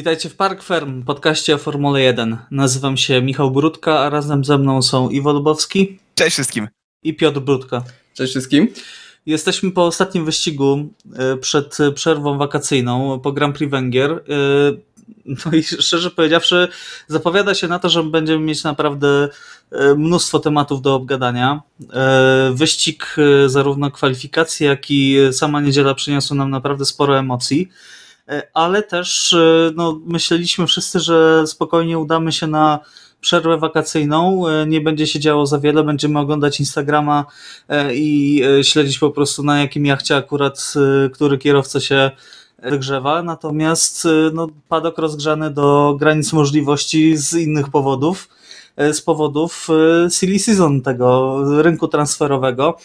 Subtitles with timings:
[0.00, 2.38] Witajcie w Park Ferm, podcaście o Formule 1.
[2.50, 5.98] Nazywam się Michał Brudka, a razem ze mną są Iwo Lubowski.
[6.14, 6.68] Cześć wszystkim.
[7.02, 7.84] I Piotr Brudka.
[8.14, 8.68] Cześć wszystkim.
[9.26, 14.10] Jesteśmy po ostatnim wyścigu e, przed przerwą wakacyjną po Grand Prix Węgier.
[14.10, 14.20] E,
[15.26, 16.68] no i szczerze powiedziawszy,
[17.08, 19.28] zapowiada się na to, że będziemy mieć naprawdę
[19.70, 21.60] e, mnóstwo tematów do obgadania.
[22.52, 27.68] Wyścig, zarówno kwalifikacje, jak i sama niedziela przyniosły nam naprawdę sporo emocji.
[28.30, 32.78] E, ale też e, no, myśleliśmy wszyscy, że spokojnie udamy się na
[33.20, 37.24] przerwę wakacyjną, e, nie będzie się działo za wiele, będziemy oglądać Instagrama
[37.94, 40.74] i śledzić po prostu na jakim jachcie akurat
[41.12, 42.10] który kierowca się
[42.62, 48.28] wygrzewa, natomiast no, padok rozgrzany do granic możliwości z innych powodów,
[48.76, 49.68] z powodów
[50.10, 52.76] silly season tego rynku transferowego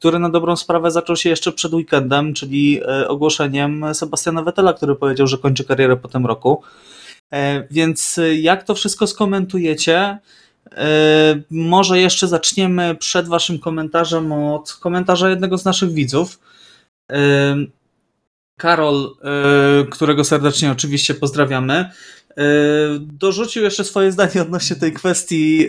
[0.00, 4.94] który na dobrą sprawę zaczął się jeszcze przed weekendem, czyli e, ogłoszeniem Sebastiana Vettela, który
[4.94, 6.62] powiedział, że kończy karierę po tym roku.
[7.32, 10.18] E, więc e, jak to wszystko skomentujecie?
[11.50, 16.40] Może jeszcze zaczniemy przed Waszym komentarzem od komentarza jednego z naszych widzów.
[18.58, 19.16] Karol,
[19.90, 21.90] którego serdecznie oczywiście pozdrawiamy,
[23.00, 25.68] dorzucił jeszcze swoje zdanie odnośnie tej kwestii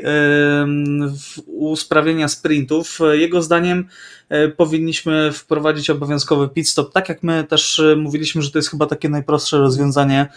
[1.46, 3.00] usprawnienia sprintów.
[3.12, 3.88] Jego zdaniem
[4.30, 8.70] e, powinniśmy wprowadzić obowiązkowy pit stop, tak jak my też e, mówiliśmy, że to jest
[8.70, 10.28] chyba takie najprostsze rozwiązanie,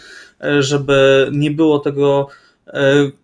[0.59, 2.27] żeby nie było tego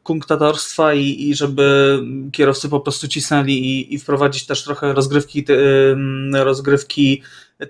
[0.04, 2.00] kunktatorstwa i, i żeby
[2.32, 5.46] kierowcy po prostu cisnęli i, i wprowadzić też trochę rozgrywki,
[6.34, 7.22] rozgrywki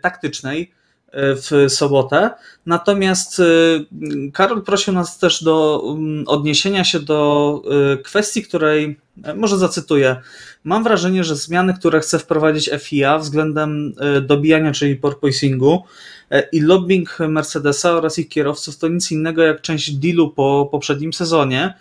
[0.02, 0.72] taktycznej
[1.14, 2.30] w sobotę.
[2.66, 3.86] Natomiast y,
[4.34, 7.62] Karol prosił nas też do mm, odniesienia się do
[7.94, 10.16] y, kwestii, której e, może zacytuję.
[10.64, 15.84] Mam wrażenie, że zmiany, które chce wprowadzić FIA względem y, dobijania, czyli porpoisingu
[16.32, 21.14] e, i lobbying Mercedesa oraz ich kierowców to nic innego jak część dealu po poprzednim
[21.14, 21.74] sezonie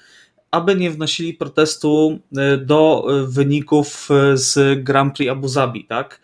[0.50, 2.18] aby nie wnosili protestu
[2.58, 6.20] do wyników z Grand Prix Abu Zabi, tak?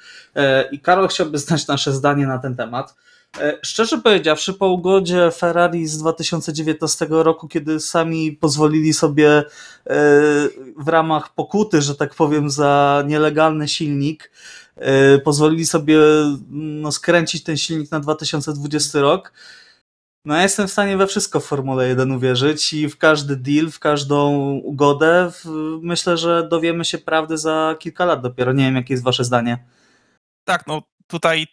[0.72, 2.94] I Karol chciałby znać nasze zdanie na ten temat.
[3.40, 9.44] E, szczerze powiedziawszy, po ugodzie Ferrari z 2019 roku, kiedy sami pozwolili sobie e,
[10.76, 14.30] w ramach pokuty, że tak powiem, za nielegalny silnik,
[14.76, 15.98] e, pozwolili sobie
[16.50, 19.32] no, skręcić ten silnik na 2020 rok.
[20.26, 23.70] No ja jestem w stanie we wszystko w Formule 1 uwierzyć i w każdy deal,
[23.70, 24.32] w każdą
[24.64, 25.30] ugodę.
[25.82, 28.52] Myślę, że dowiemy się prawdy za kilka lat dopiero.
[28.52, 29.64] Nie wiem, jakie jest wasze zdanie.
[30.44, 31.46] Tak, no tutaj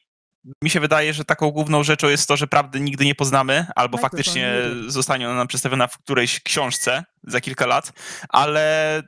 [0.64, 3.98] mi się wydaje, że taką główną rzeczą jest to, że prawdy nigdy nie poznamy, albo
[3.98, 4.56] tak, faktycznie
[4.88, 7.94] zostanie ona nam przedstawiona w którejś książce za kilka lat,
[8.30, 9.02] ale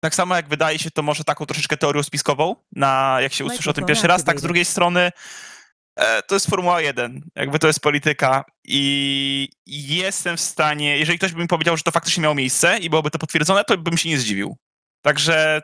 [0.00, 3.70] tak samo jak wydaje się to może taką troszeczkę teorią spiskową, na, jak się usłyszy
[3.70, 5.10] o tym pierwszy raz, tak z drugiej strony
[6.26, 11.40] to jest Formuła 1, jakby to jest polityka i jestem w stanie, jeżeli ktoś by
[11.40, 14.18] mi powiedział, że to faktycznie miało miejsce i byłoby to potwierdzone, to bym się nie
[14.18, 14.56] zdziwił.
[15.02, 15.62] Także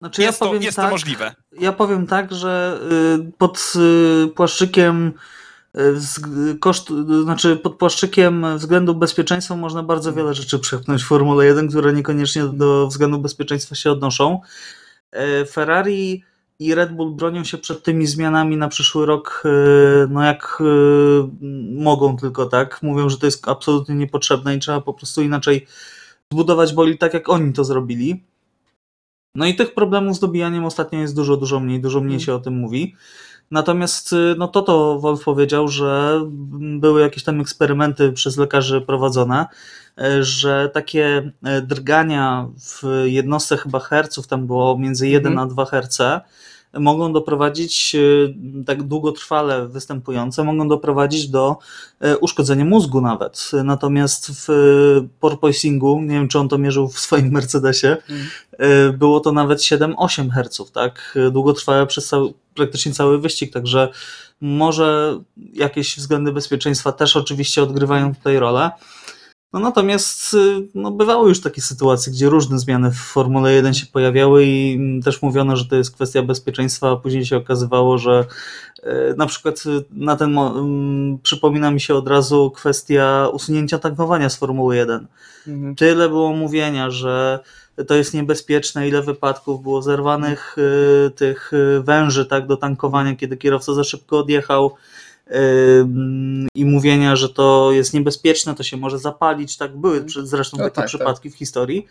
[0.00, 1.34] znaczy jest, ja to, jest tak, to możliwe.
[1.52, 2.80] Ja powiem tak, że
[3.18, 5.12] y, pod y, płaszczykiem
[5.76, 6.88] y, koszt,
[7.22, 12.44] znaczy pod płaszczykiem względu bezpieczeństwa można bardzo wiele rzeczy przepchnąć w Formule 1, które niekoniecznie
[12.44, 14.40] do względu bezpieczeństwa się odnoszą.
[15.12, 16.24] E, Ferrari
[16.64, 19.42] i Red Bull bronią się przed tymi zmianami na przyszły rok,
[20.08, 20.62] no jak
[21.76, 22.82] mogą tylko tak.
[22.82, 25.66] Mówią, że to jest absolutnie niepotrzebne i trzeba po prostu inaczej
[26.32, 28.24] zbudować boli tak, jak oni to zrobili.
[29.34, 32.38] No i tych problemów z dobijaniem ostatnio jest dużo, dużo mniej, dużo mniej się o
[32.38, 32.94] tym mówi.
[33.50, 36.20] Natomiast y, no to to Wolf powiedział, że
[36.78, 39.46] były jakieś tam eksperymenty przez lekarzy prowadzone,
[40.00, 45.44] y, że takie y, drgania w jednostce chyba herców, tam było między 1 mm.
[45.44, 46.20] a 2 herce,
[46.80, 51.56] mogą doprowadzić, e, tak długotrwale występujące, mogą doprowadzić do
[52.00, 53.50] e, uszkodzenia mózgu nawet.
[53.64, 54.48] Natomiast w
[55.20, 58.98] porpoisingu, nie wiem czy on to mierzył w swoim Mercedesie, mm.
[58.98, 61.18] było to nawet 7-8 Hz, tak?
[61.32, 63.88] Długotrwałe przez cały, praktycznie cały wyścig, także
[64.40, 65.18] może
[65.52, 68.70] jakieś względy bezpieczeństwa też oczywiście odgrywają tutaj rolę.
[69.54, 73.86] No natomiast y, no, bywały już takie sytuacje, gdzie różne zmiany w Formule 1 się
[73.86, 78.24] pojawiały i mm, też mówiono, że to jest kwestia bezpieczeństwa, a później się okazywało, że
[78.78, 78.84] y,
[79.16, 84.36] na przykład y, na ten um, przypomina mi się od razu kwestia usunięcia tankowania z
[84.36, 85.06] Formuły 1.
[85.48, 85.74] Mhm.
[85.74, 87.38] Tyle było mówienia, że
[87.86, 90.56] to jest niebezpieczne, ile wypadków było zerwanych
[91.16, 94.74] tych węży tak, do tankowania, kiedy kierowca za szybko odjechał
[96.54, 100.76] i mówienia, że to jest niebezpieczne, to się może zapalić, tak były zresztą no takie
[100.76, 101.36] tak, przypadki tak.
[101.36, 101.86] w historii,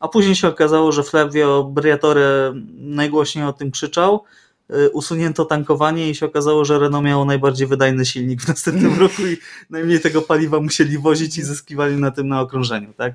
[0.00, 4.24] a później się okazało, że Flavio Briatore najgłośniej o tym krzyczał,
[4.70, 9.26] y, usunięto tankowanie i się okazało, że Renault miało najbardziej wydajny silnik w następnym roku
[9.26, 9.36] i
[9.70, 13.14] najmniej tego paliwa musieli wozić i zyskiwali na tym na okrążeniu, tak?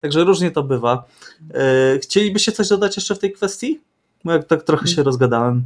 [0.00, 1.04] Także różnie to bywa.
[1.96, 3.80] Y, chcielibyście coś dodać jeszcze w tej kwestii?
[4.24, 5.64] Bo jak tak trochę się rozgadałem.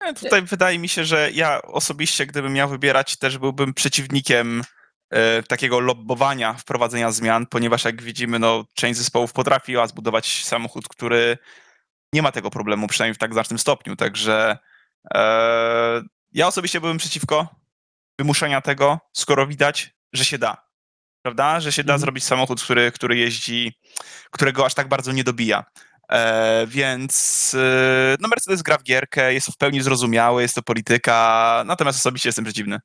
[0.00, 4.62] E, Tutaj wydaje mi się, że ja osobiście, gdybym miał wybierać, też byłbym przeciwnikiem
[5.10, 11.38] e, takiego lobbowania wprowadzenia zmian, ponieważ jak widzimy, no, część zespołów potrafiła zbudować samochód, który
[12.12, 13.96] nie ma tego problemu, przynajmniej w tak znacznym stopniu.
[13.96, 14.58] Także
[15.14, 15.20] e,
[16.32, 17.48] ja osobiście byłem przeciwko
[18.18, 20.68] wymuszenia tego, skoro widać, że się da.
[21.22, 21.60] Prawda?
[21.60, 22.00] Że się da Mhm.
[22.00, 23.72] zrobić samochód, który, który jeździ,
[24.30, 25.64] którego aż tak bardzo nie dobija.
[26.12, 31.62] E, więc e, no Mercedes gra w gierkę, jest w pełni zrozumiały, jest to polityka,
[31.66, 32.80] natomiast osobiście jestem przeciwny.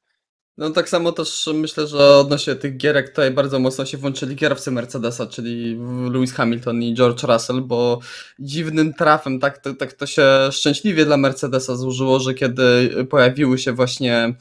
[0.57, 4.71] No tak samo też myślę, że odnośnie tych gierek tutaj bardzo mocno się włączyli kierowcy
[4.71, 5.79] Mercedesa, czyli
[6.11, 7.99] Lewis Hamilton i George Russell, bo
[8.39, 13.71] dziwnym trafem tak to, tak to się szczęśliwie dla Mercedesa złożyło, że kiedy pojawiły się
[13.71, 14.35] właśnie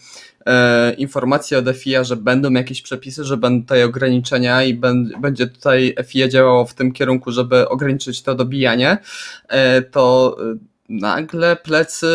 [0.47, 5.47] e, informacje od FIA, że będą jakieś przepisy, że będą tutaj ograniczenia i ben, będzie
[5.47, 8.99] tutaj FIA działało w tym kierunku, żeby ograniczyć to dobijanie,
[9.49, 10.37] e, to
[10.93, 12.07] nagle plecy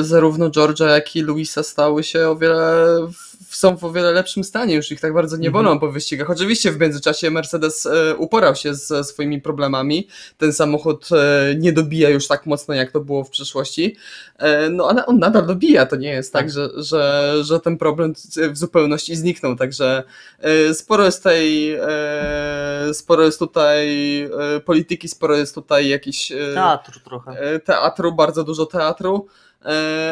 [0.00, 2.86] y, zarówno George'a, jak i Luisa stały się o wiele,
[3.56, 5.64] są w o wiele lepszym stanie, już ich tak bardzo nie Mhm.
[5.64, 6.30] bolą po wyścigach.
[6.30, 10.08] Oczywiście w międzyczasie Mercedes y, uporał się ze swoimi problemami,
[10.38, 11.08] ten samochód
[11.52, 13.96] y, nie dobija już tak mocno, jak to było w przeszłości,
[14.38, 16.50] E, no ale on nadal dobija, to nie jest tak, Tak.
[16.50, 18.12] że, że, że ten problem
[18.52, 20.02] w zupełności zniknął, także
[20.40, 23.88] e, sporo jest tej, e, sporo jest tutaj
[24.22, 27.30] e, polityki, sporo jest tutaj jakiś e, Teatr trochę.
[27.40, 29.53] e, teatru, bardzo dużo teatru, e,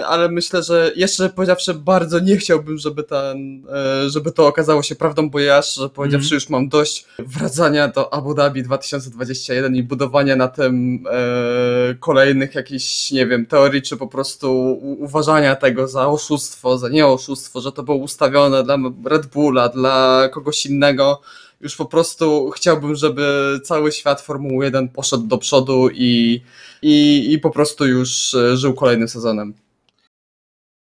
[0.07, 3.67] ale myślę, że jeszcze powiedziawszy bardzo nie chciałbym, żeby, ten,
[4.05, 6.37] e, żeby to okazało się prawdą, bo ja szczerze powiedziawszy Mhm.
[6.37, 13.11] już mam dość wracania do Abu Dhabi 2021 i budowania na tym e, kolejnych jakichś,
[13.11, 17.83] nie wiem, teorii, czy po prostu uważania tego za oszustwo, za nie oszustwo, że to
[17.83, 21.21] było ustawione dla Red Bulla, dla kogoś innego.
[21.63, 26.43] Już po prostu chciałbym, żeby cały świat Formuły 1 poszedł do przodu i,
[26.83, 29.55] i, i po prostu już e, żył kolejnym sezonem.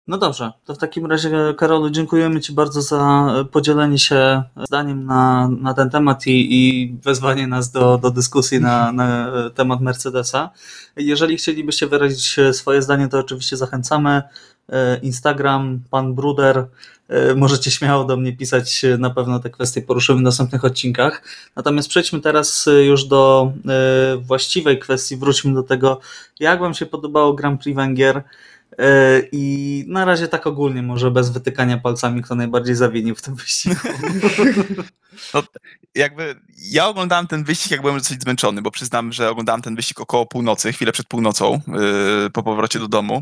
[0.08, 5.50] No dobrze, to w takim razie Karolu dziękujemy Ci bardzo za podzielenie się zdaniem na,
[5.50, 10.50] na ten temat i, i wezwanie nas do, do dyskusji na, na temat Mercedesa.
[10.96, 14.24] Jeżeli chcielibyście wyrazić swoje zdanie, to oczywiście zachęcamy.
[14.70, 16.68] E, Instagram, pan Bruder, e,
[17.36, 21.22] możecie śmiało do mnie pisać, na pewno te kwestie poruszymy w następnych odcinkach.
[21.56, 26.00] Natomiast przejdźmy teraz e, już do e, właściwej kwestii, wróćmy do tego,
[26.40, 28.24] jak Wam się podobało Grand Prix Węgier.
[28.80, 33.36] E, I na razie tak ogólnie, może bez wytykania palcami, kto najbardziej zawinił w tym
[33.36, 33.76] wyścigu.
[35.96, 36.36] Jakby
[36.72, 40.26] ja oglądałem ten wyścig, jak byłem dosyć zmęczony, bo przyznam, że oglądałem ten wyścig około
[40.26, 41.62] północy, chwilę przed północą,
[42.34, 43.22] po powrocie do domu.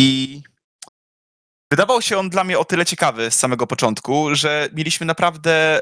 [0.00, 0.42] I
[1.70, 5.80] wydawał się on dla mnie o tyle ciekawy z samego początku, że mieliśmy naprawdę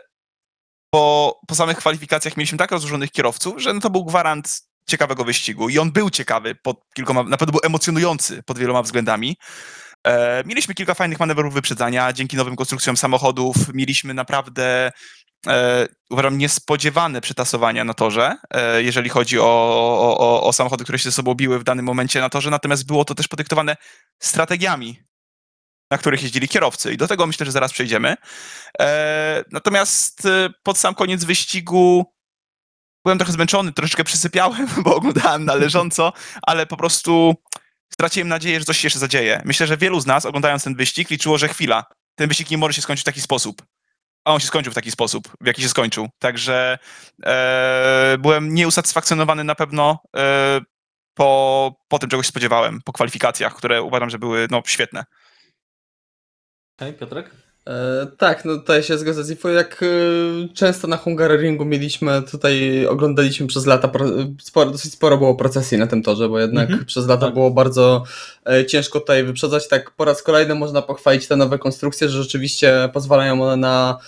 [0.91, 5.69] po, po samych kwalifikacjach mieliśmy tak rozłożonych kierowców, że no to był gwarant ciekawego wyścigu.
[5.69, 9.37] I on był ciekawy pod kilkoma, na pewno był emocjonujący pod wieloma względami.
[10.07, 13.57] E, mieliśmy kilka fajnych manewrów wyprzedzania dzięki nowym konstrukcjom samochodów.
[13.75, 14.93] Mieliśmy naprawdę,
[15.47, 20.99] e, uważam, niespodziewane przetasowania na torze, e, jeżeli chodzi o, o, o, o samochody, które
[20.99, 22.51] się ze sobą biły w danym momencie na torze.
[22.51, 23.77] Natomiast było to też podyktowane
[24.23, 25.06] strategiami,
[25.91, 26.93] na których jeździli kierowcy.
[26.93, 28.15] I do tego myślę, że zaraz przejdziemy.
[28.81, 32.13] E, natomiast e, pod sam koniec wyścigu
[33.05, 36.13] byłem trochę zmęczony, troszeczkę przysypiałem, bo oglądałem na leżąco,
[36.43, 37.35] ale po prostu
[37.93, 39.43] straciłem nadzieję, że coś się jeszcze zadzieje.
[39.45, 42.75] Myślę, że wielu z nas, oglądając ten wyścig, liczyło, że chwila, ten wyścig nie może
[42.75, 43.63] się skończyć w taki sposób.
[44.25, 46.09] A on się skończył w taki sposób, w jaki się skończył.
[46.19, 46.79] Także
[47.25, 50.61] e, byłem nieusatysfakcjonowany na pewno e,
[51.15, 55.05] po, po tym, czego się spodziewałem, po kwalifikacjach, które uważam, że były no, świetne.
[56.79, 57.31] Hej, Piotrek?
[57.69, 59.49] E, tak, no tutaj się zgodzę z Ifo.
[59.49, 59.87] Jak e,
[60.55, 64.07] często na Hungaroringu mieliśmy, tutaj oglądaliśmy przez lata, pro,
[64.43, 66.85] sporo, dosyć sporo było procesji na tym torze, bo jednak Mhm.
[66.87, 67.35] przez lata Tak.
[67.35, 68.05] było bardzo
[68.47, 69.69] e, ciężko tutaj wyprzedzać.
[69.69, 73.99] Tak po raz kolejny można pochwalić te nowe konstrukcje, że rzeczywiście pozwalają one na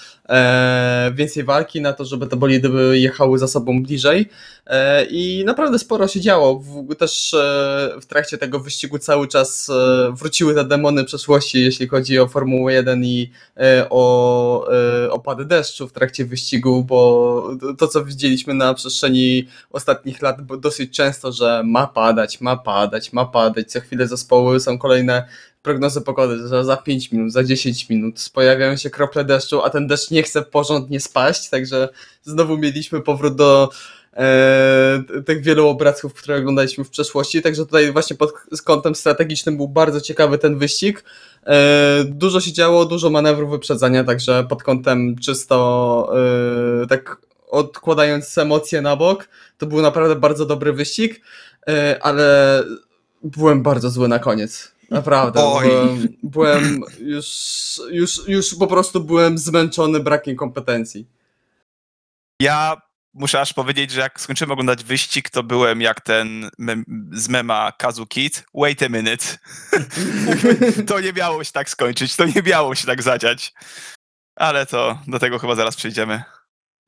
[1.14, 4.28] więcej walki, na to, żeby te bolidy jechały za sobą bliżej.
[4.66, 6.62] E, I naprawdę sporo się działo.
[6.99, 12.18] Też e, w trakcie tego wyścigu cały czas e, wróciły te demony przeszłości, jeśli chodzi
[12.18, 18.04] o Formułę 1 i e, o e, opady deszczu w trakcie wyścigu, bo to, co
[18.04, 23.70] widzieliśmy na przestrzeni ostatnich lat, dosyć często, że ma padać, ma padać, ma padać.
[23.70, 25.28] Co chwilę zespoły są kolejne
[25.69, 29.87] prognozy pogody, że za 5 minut, za 10 minut pojawiają się krople deszczu, a ten
[29.87, 31.89] deszcz nie chce porządnie spaść, także
[32.23, 33.71] znowu mieliśmy powrót do
[34.17, 38.33] e, tych wielu obrazków, które oglądaliśmy w przeszłości, także tutaj właśnie pod
[38.65, 41.05] kątem strategicznym był bardzo ciekawy ten wyścig.
[41.47, 46.13] E, dużo się działo, dużo manewrów wyprzedzania, także pod kątem czysto
[46.83, 47.17] e, tak
[47.51, 51.21] odkładając emocje na bok, to był naprawdę bardzo dobry wyścig,
[51.69, 52.63] e, ale
[53.23, 54.77] byłem bardzo zły na koniec.
[54.90, 55.40] Naprawdę.
[55.45, 55.68] Oj.
[55.68, 57.26] Byłem, byłem już,
[57.90, 61.07] już, już po prostu byłem zmęczony brakiem kompetencji.
[62.42, 62.76] Ja
[63.14, 67.73] muszę aż powiedzieć, że jak skończyłem oglądać wyścig, to byłem jak ten mem z mema
[67.73, 68.45] Kazu Kid.
[68.54, 69.25] Wait a minute.
[70.88, 73.52] to nie miało się tak skończyć, to nie miało się tak zadziać.
[74.37, 76.23] Ale to do tego chyba zaraz przejdziemy.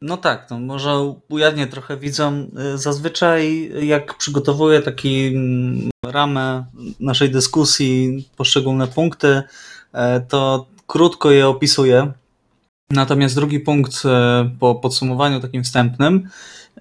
[0.03, 2.51] No tak, no może ujawnię trochę widzom.
[2.75, 6.65] Y, Zazwyczaj jak przygotowuję taki mm, ramę
[7.01, 9.43] naszej dyskusji, poszczególne punkty,
[9.93, 12.13] e, to krótko je opisuję.
[12.91, 16.29] Natomiast drugi punkt e, po podsumowaniu takim wstępnym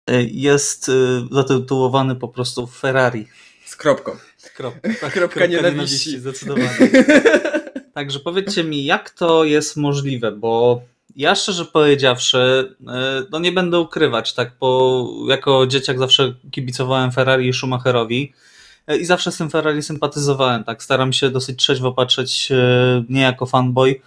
[0.07, 0.91] e, jest
[1.31, 3.27] zatytułowany po prostu Ferrari.
[3.65, 4.11] Z kropką.
[4.59, 6.19] Kropka, tak, Kropka nienawiści.
[6.19, 6.89] Zdecydowanie.
[7.93, 10.81] Także powiedzcie mi, jak to jest możliwe, bo
[11.15, 12.37] ja szczerze powiedziawszy,
[12.87, 18.33] e, no nie będę ukrywać, tak, bo jako dzieciak zawsze kibicowałem Ferrari i Schumacherowi
[18.87, 23.21] e, i zawsze z tym Ferrari sympatyzowałem, tak, staram się dosyć trzeźwo patrzeć, e, nie
[23.21, 24.01] jako fanboy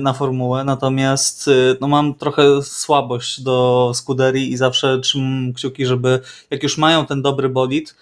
[0.00, 6.20] na formułę, natomiast no mam trochę słabość do Scuderii i zawsze trzymam kciuki, żeby
[6.50, 7.96] jak już mają ten dobry bolid,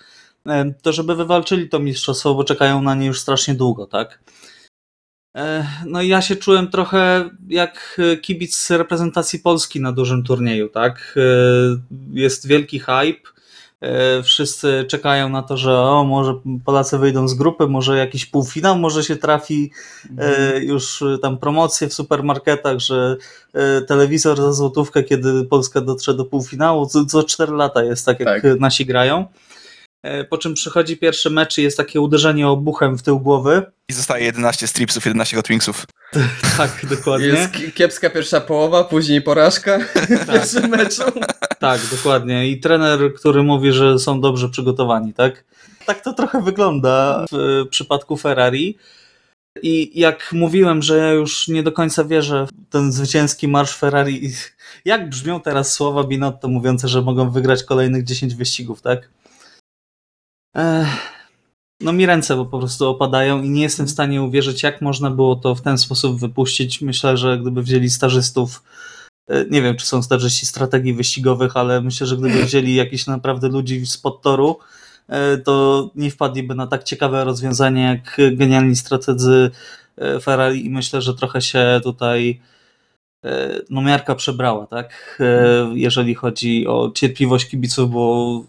[0.83, 4.19] to żeby wywalczyli to mistrzostwo, bo czekają na nie już strasznie długo, tak?
[5.37, 10.69] E, No i ja się czułem trochę jak e, kibic reprezentacji Polski na dużym turnieju,
[10.69, 11.15] tak?
[11.17, 11.21] E,
[12.13, 13.31] Jest wielki hype.
[14.23, 16.35] Wszyscy czekają na to, że o, może
[16.65, 19.71] Polacy wyjdą z grupy, może jakiś półfinał, może się trafi
[20.19, 23.17] e, już tam promocje w supermarketach, że
[23.89, 28.43] telewizor za złotówkę, kiedy Polska dotrze do półfinału, co, co 4 lata jest tak, jak
[28.43, 28.61] Tak.
[28.61, 29.27] nasi grają.
[30.03, 33.63] E, Po czym przychodzi pierwszy mecz i jest takie uderzenie obuchem w tył głowy.
[33.89, 35.87] I zostaje 11 stripsów, 11 Hot Wingsów.
[36.57, 37.27] Tak, dokładnie.
[37.27, 39.79] Jest ki- kiepska pierwsza połowa, później porażka
[40.25, 41.03] w pierwszym meczu.
[41.59, 42.49] Tak, dokładnie.
[42.49, 45.45] I trener, który mówi, że są dobrze przygotowani, tak?
[45.87, 48.77] Tak to trochę wygląda w przypadku Ferrari.
[49.63, 54.33] I jak mówiłem, że ja już nie do końca wierzę w ten zwycięski marsz Ferrari.
[54.85, 59.09] Jak brzmią teraz słowa Binotto mówiące, że mogą wygrać kolejnych 10 wyścigów, tak?
[60.55, 60.89] Ech,
[61.81, 65.37] no mi ręce po prostu opadają i nie jestem w stanie uwierzyć, jak można było
[65.37, 66.81] to w ten sposób wypuścić.
[66.81, 68.63] Myślę, że gdyby wzięli stażystów
[69.31, 73.49] E, nie wiem, czy są stażyści strategii wyścigowych, ale myślę, że gdyby wzięli jakichś naprawdę
[73.49, 74.59] ludzi spod toru,
[75.09, 79.51] e, to nie wpadliby na tak ciekawe rozwiązanie jak genialni strategzy
[79.97, 82.41] e, Ferrari i myślę, że trochę się tutaj
[83.71, 85.19] no miarka przebrała, tak?
[85.75, 88.45] Jeżeli chodzi o cierpliwość kibiców, bo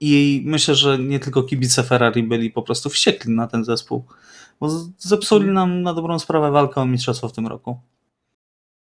[0.00, 4.04] i myślę, że nie tylko kibice Ferrari byli po prostu wściekli na ten zespół,
[4.60, 7.78] bo zepsuli nam na dobrą sprawę walkę o mistrzostwo w tym roku.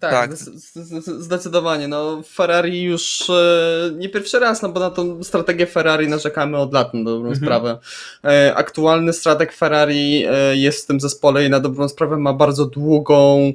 [0.01, 0.35] Tak, Tak.
[0.35, 1.89] zde- zde- zde- zdecydowanie.
[1.89, 6.73] No, Ferrari już e, nie pierwszy raz, no bo na tą strategię Ferrari narzekamy od
[6.73, 7.37] lat na dobrą Mhm.
[7.37, 7.79] sprawę.
[8.25, 12.67] E, aktualny strateg Ferrari e, jest w tym zespole i na dobrą sprawę ma bardzo
[12.67, 13.53] długą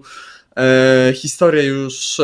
[0.57, 2.23] e, historię już e,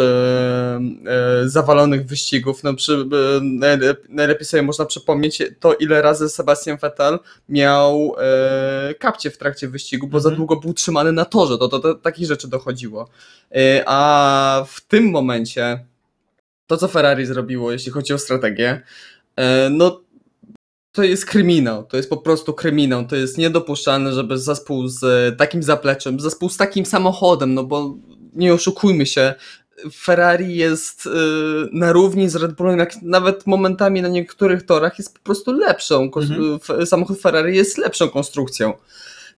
[1.43, 2.63] e, zawalonych wyścigów.
[2.63, 2.97] No, przy, e,
[3.41, 7.19] najlep- najlepiej sobie można przypomnieć to, ile razy Sebastian Vettel
[7.49, 10.37] miał e, kapcie w trakcie wyścigu, bo za Mhm.
[10.37, 11.57] długo był trzymany na torze.
[11.57, 13.09] To, to, to takich rzeczy dochodziło.
[13.55, 15.85] E, A w tym momencie
[16.67, 18.81] to, co Ferrari zrobiło, jeśli chodzi o strategię,
[19.71, 20.01] no
[20.91, 21.83] to jest kryminał.
[21.83, 23.07] To jest po prostu kryminał.
[23.07, 25.03] To jest niedopuszczalne, żeby zespół z
[25.37, 27.95] takim zapleczem, zespół z takim samochodem, no bo
[28.33, 29.33] nie oszukujmy się,
[29.93, 31.09] Ferrari jest e,
[31.71, 36.11] na równi z Red Bullem, nawet momentami na niektórych torach jest po prostu lepszą.
[36.15, 36.85] Mhm.
[36.85, 38.73] Samochód Ferrari jest lepszą konstrukcją.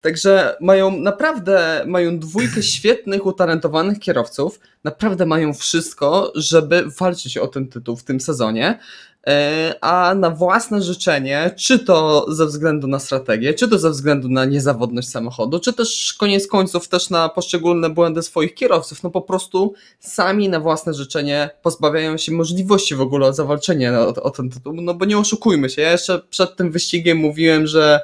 [0.04, 7.68] Także mają naprawdę, mają dwójkę świetnych, utalentowanych kierowców, naprawdę mają wszystko, żeby walczyć o ten
[7.68, 8.80] tytuł w tym sezonie,
[9.28, 14.30] e, a na własne życzenie, czy to ze względu na strategię, czy to ze względu
[14.30, 19.22] na niezawodność samochodu, czy też koniec końców też na poszczególne błędy swoich kierowców, no po
[19.22, 24.50] prostu sami na własne życzenie pozbawiają się możliwości w ogóle o zawalczenie o, o ten
[24.50, 28.00] tytuł, no bo nie oszukujmy się, ja jeszcze przed tym wyścigiem mówiłem, że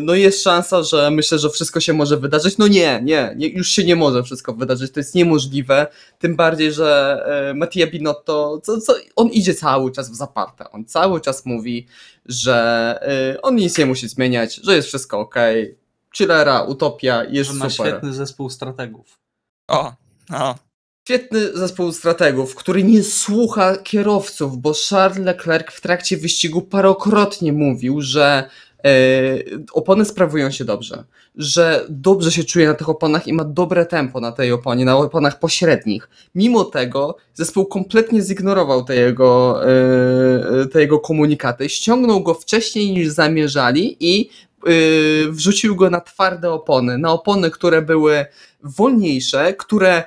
[0.00, 2.58] no jest szansa, że myślę, że wszystko się może wydarzyć.
[2.58, 5.86] No nie, nie, nie, już się nie może wszystko wydarzyć, to jest niemożliwe.
[6.18, 10.70] Tym bardziej, że e, Mattia Binotto, co, co, on idzie cały czas w zaparte.
[10.70, 11.86] On cały czas mówi,
[12.26, 12.54] że
[13.34, 15.34] e, on nic nie musi zmieniać, że jest wszystko ok.
[16.16, 17.86] chillera, utopia, jest Że ma super.
[17.86, 19.18] świetny zespół strategów.
[19.68, 19.92] O,
[20.32, 20.54] o.
[21.08, 28.00] Świetny zespół strategów, który nie słucha kierowców, bo Charles Leclerc w trakcie wyścigu parokrotnie mówił,
[28.00, 28.48] że e,
[29.72, 31.04] opony sprawują się dobrze,
[31.36, 34.96] że dobrze się czuje na tych oponach i ma dobre tempo na tej oponie, na
[34.96, 36.08] oponach pośrednich.
[36.34, 39.60] Mimo tego zespół kompletnie zignorował te jego,
[40.62, 44.70] e, te jego komunikaty, ściągnął go wcześniej niż zamierzali i e,
[45.30, 48.26] wrzucił go na twarde opony, na opony, które były
[48.62, 50.04] wolniejsze, które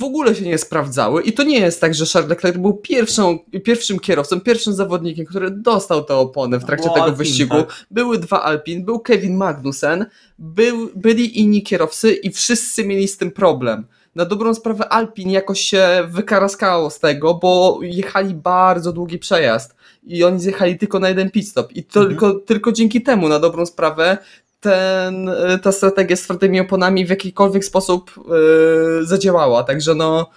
[0.00, 3.38] w ogóle się nie sprawdzały i to nie jest tak, że Charles Leclerc był pierwszą,
[3.64, 7.54] pierwszym kierowcą, pierwszym zawodnikiem, który dostał te opony w trakcie Było tego Alpine, wyścigu.
[7.56, 7.86] tak.
[7.90, 10.06] Były dwa Alpin, był Kevin Magnussen,
[10.38, 13.86] był, byli inni kierowcy i wszyscy mieli z tym problem.
[14.14, 19.74] Na dobrą sprawę Alpin jakoś się wykaraskało z tego, bo jechali bardzo długi przejazd
[20.06, 22.08] i oni zjechali tylko na jeden pit stop i Mhm.
[22.08, 24.18] tylko, tylko dzięki temu na dobrą sprawę
[24.64, 30.30] ten, e, ta strategia z twardymi oponami w jakikolwiek sposób e, zadziałała, także no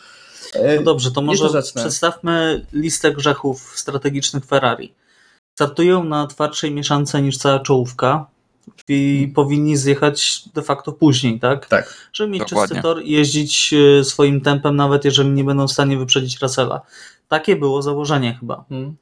[0.53, 4.93] e, No dobrze, to może przedstawmy listę grzechów strategicznych Ferrari.
[5.55, 8.25] Startują na twardszej mieszance niż cała czołówka
[8.87, 11.67] i powinni zjechać de facto później, tak?
[11.67, 12.09] tak.
[12.13, 12.67] Żeby mieć Dokładnie.
[12.67, 16.81] czysty tor i jeździć e, swoim tempem, nawet jeżeli nie będą w stanie wyprzedzić Russella.
[17.27, 18.65] Takie było założenie chyba.
[18.69, 18.95] Hmm.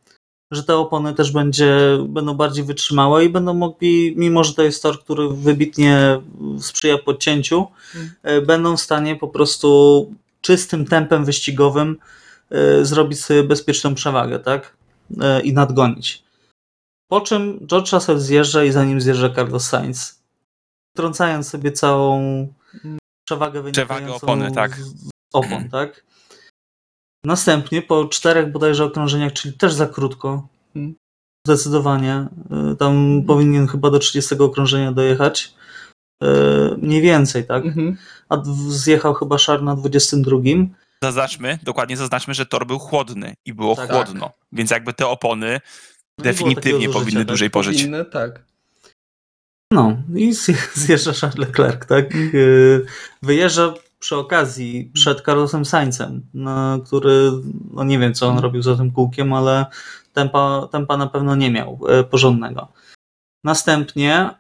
[0.52, 4.84] Że te opony też będzie, będą bardziej wytrzymałe i będą mogli, mimo że to jest
[4.84, 6.22] tor, który wybitnie
[6.60, 8.46] sprzyja podcięciu, Mm.
[8.46, 10.12] będą w stanie po prostu
[10.42, 11.98] czystym tempem wyścigowym
[12.52, 14.78] e, zrobić sobie bezpieczną przewagę, tak?
[15.22, 16.24] E, I nadgonić.
[17.08, 20.22] Po czym George Russell zjeżdża i za nim zjeżdża Carlos Sainz,
[20.96, 22.48] trącając sobie całą
[23.28, 24.80] przewagę wynikającą opony, tak.
[25.34, 26.04] opon, tak?
[27.26, 30.96] Następnie po czterech bodajże okrążeniach, czyli też za krótko, Hmm.
[31.48, 32.28] zdecydowanie,
[32.74, 35.54] y, tam powinien chyba do 30 okrążenia dojechać,
[36.24, 36.28] y,
[36.78, 37.66] mniej więcej, tak?
[37.66, 37.98] Mhm.
[38.30, 38.38] A
[38.70, 40.70] zjechał chyba Szar na 22.
[41.04, 43.92] Zaznaczmy, dokładnie zaznaczmy, że tor był chłodny i było Tak.
[43.92, 44.32] chłodno.
[44.52, 45.62] Więc jakby te opony
[46.20, 47.28] No definitywnie powinny tak?
[47.28, 47.82] dłużej pożyć.
[47.82, 48.44] Inny, tak.
[49.74, 52.06] No i zje- zjeżdża Charles Leclerc, tak?
[52.06, 52.30] Mhm.
[52.36, 52.86] Y,
[53.22, 53.74] Wyjeżdża
[54.06, 56.22] przy okazji przed Carlosem Saincem,
[56.86, 57.32] który,
[57.74, 58.44] no nie wiem co on Mhm.
[58.44, 59.66] robił za tym kółkiem, ale
[60.14, 62.68] tempa, tempa na pewno nie miał e, porządnego.
[63.44, 64.36] Następnie e,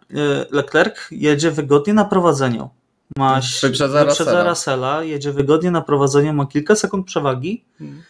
[0.51, 2.69] Leclerc jedzie wygodnie na prowadzeniu.
[3.17, 4.49] Ma, Wyprzedza Russella.
[4.49, 7.65] Russella, jedzie wygodnie na prowadzeniu, ma kilka sekund przewagi.
[7.81, 8.03] Mhm.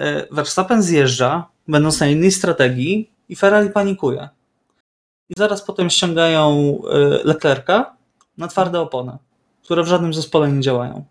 [0.00, 4.28] E, Verstappen zjeżdża, będąc na innej strategii i Ferrari panikuje.
[5.30, 6.78] I zaraz potem ściągają
[7.24, 7.96] Leclerca
[8.38, 9.18] na twarde opony,
[9.68, 11.04] które w żadnym zespole nie działają.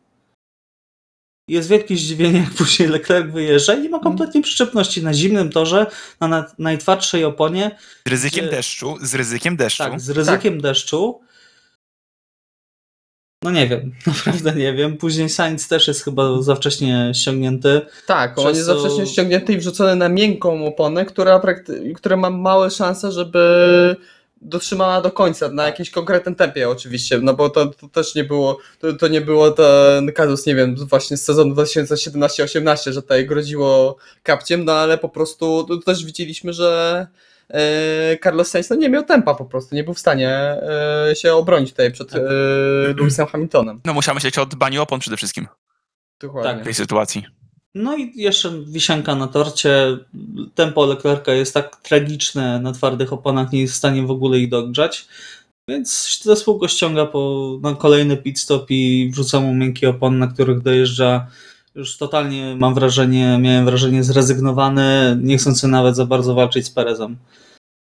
[1.49, 5.85] Jest wielkie zdziwienie, jak później Leclerc wyjeżdża i nie ma kompletnie przyczepności na zimnym torze,
[6.19, 9.83] na, na najtwardszej oponie, Z ryzykiem Gdzie- deszczu, z ryzykiem deszczu.
[9.83, 11.21] tak, z ryzykiem deszczu.
[13.43, 14.97] No nie wiem, naprawdę nie wiem.
[14.97, 17.81] Później Sainz też jest chyba za wcześnie ściągnięty.
[18.07, 22.29] Tak, on jest za wcześnie ściągnięty i wrzucony na miękką oponę, która, prakty- która ma
[22.29, 23.95] małe szanse, żeby
[24.41, 28.57] dotrzymała do końca, na jakimś konkretnym tempie oczywiście, no bo to, to też nie było,
[28.79, 33.97] to, to nie było ten kazus, nie wiem, właśnie z sezonu 2017-18, że tutaj groziło
[34.23, 37.07] kapciem, no ale po prostu to też widzieliśmy, że
[37.49, 40.29] e, Carlos Sainz no, nie miał tempa po prostu, nie był w stanie
[41.09, 42.21] e, się obronić tutaj przed Tak.
[42.21, 43.81] e, Lewisem Hamiltonem.
[43.85, 45.47] No musiał myśleć o dbaniu opon przede wszystkim
[46.19, 46.61] Dokładnie.
[46.61, 47.36] w tej sytuacji.
[47.77, 49.97] No i jeszcze wisienka na torcie.
[50.55, 54.49] Tempo Leclerca jest tak tragiczne na twardych oponach, nie jest w stanie w ogóle ich
[54.49, 55.07] dogrzać.
[55.69, 60.27] Więc zespół go ściąga po, na kolejny pit stop i wrzuca mu miękkie opony, na
[60.27, 61.27] których dojeżdża
[61.75, 67.17] już totalnie, mam wrażenie, miałem wrażenie zrezygnowany, nie chcący nawet za bardzo walczyć z Perezem.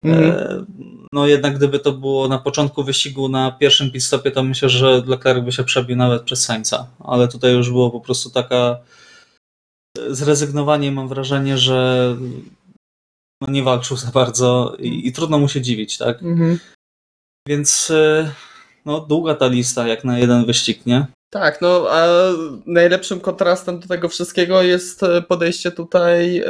[0.04, 0.30] Mhm.
[0.30, 0.64] E,
[1.12, 5.02] No jednak gdyby to było na początku wyścigu na pierwszym pit stopie, to myślę, że
[5.06, 8.78] Leclerc by się przebił nawet przez Sainza, ale tutaj już było po prostu taka
[10.10, 12.16] zrezygnowanie, mam wrażenie, że
[13.40, 16.22] no nie walczył za bardzo i, i trudno mu się dziwić, tak?
[16.22, 16.58] Mhm.
[17.48, 18.30] Więc e,
[18.84, 21.06] no długa ta lista jak na jeden wyścig, nie?
[21.34, 22.06] Tak, no a
[22.66, 26.44] najlepszym kontrastem do tego wszystkiego jest e, podejście tutaj e,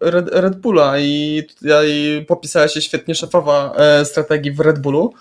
[0.00, 5.14] Red, Red Bulla i tutaj popisała się świetnie szefowa e, strategii w Red Bullu,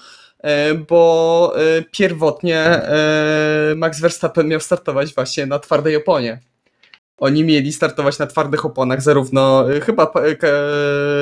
[0.89, 1.53] bo
[1.91, 2.81] pierwotnie
[3.75, 6.39] Max Verstappen miał startować właśnie na twardej oponie.
[7.17, 10.47] Oni mieli startować na twardych oponach, zarówno e, chyba e, K-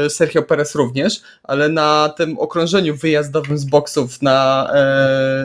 [0.10, 4.72] Sergio Perez również, ale na tym okrążeniu wyjazdowym z boksów na,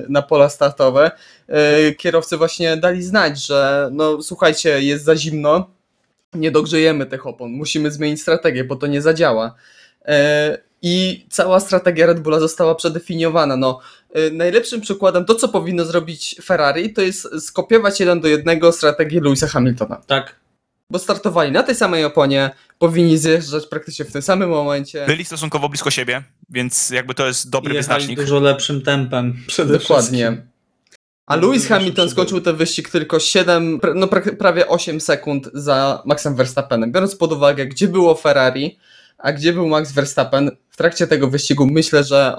[0.09, 1.11] na pola startowe
[1.99, 5.71] kierowcy właśnie dali znać, że no słuchajcie, jest za zimno,
[6.35, 9.55] nie dogrzejemy tych opon, musimy zmienić strategię, bo to nie zadziała.
[10.83, 13.57] I cała strategia Red Bulla została przedefiniowana.
[13.57, 13.96] No, y,
[14.33, 19.47] najlepszym przykładem to, co powinno zrobić Ferrari, to jest skopiować jeden do jednego strategię Louisa
[19.47, 19.97] Hamiltona.
[20.07, 20.37] Tak.
[20.91, 25.07] Bo startowali na tej samej oponie, powinni zjeżdżać praktycznie w tym samym momencie.
[25.07, 28.21] Byli stosunkowo blisko siebie, więc jakby to jest dobry Jechali wyznacznik.
[28.21, 29.37] dużo lepszym tempem.
[29.47, 30.25] Przede Dokładnie.
[30.27, 30.51] wszystkim.
[31.27, 36.03] A Lewis Hamilton skończył ten wyścig tylko 7, pra- no pra- prawie 8 sekund za
[36.05, 36.93] Maxem Verstappenem.
[36.93, 38.79] Biorąc pod uwagę, gdzie było Ferrari,
[39.19, 42.37] a gdzie był Max Verstappen, w trakcie tego wyścigu myślę, że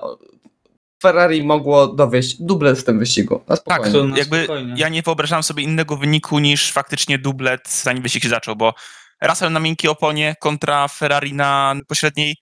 [1.01, 3.43] Ferrari mogło dowieść dublet w tym wyścigu.
[3.47, 3.91] Na Tak, spokojnie.
[3.93, 4.73] to na jakby spokojnie.
[4.77, 8.73] ja nie wyobrażałem sobie innego wyniku niż faktycznie dublet, zanim wyścig się zaczął, bo
[9.21, 12.35] Russell na miękkiej oponie kontra Ferrari na pośredniej,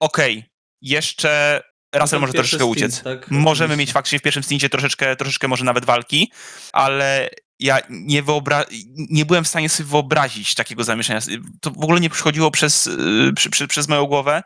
[0.00, 0.44] okej,
[0.80, 1.62] jeszcze
[1.94, 3.02] Russell może troszeczkę stint, uciec.
[3.02, 3.30] tak?
[3.30, 3.76] Możemy Oczywiście.
[3.80, 6.32] mieć faktycznie w pierwszym stincie troszeczkę, troszeczkę może nawet walki,
[6.72, 8.64] ale ja nie, wyobra-
[9.10, 11.20] nie byłem w stanie sobie wyobrazić takiego zamieszania.
[11.60, 14.42] To w ogóle nie przychodziło przez, yy, przy, przy, przez moją głowę,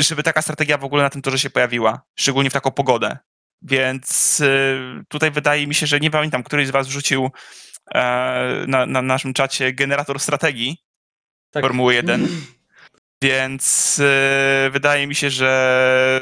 [0.00, 3.18] żeby taka strategia w ogóle na tym torze się pojawiła, szczególnie w taką pogodę.
[3.62, 7.30] Więc yy, tutaj wydaje mi się, że nie pamiętam, któryś z was wrzucił
[7.94, 10.76] e, na, na naszym czacie generator strategii
[11.50, 11.64] Tak.
[11.64, 12.28] Formuły 1,
[13.22, 16.20] więc yy, wydaje mi się, że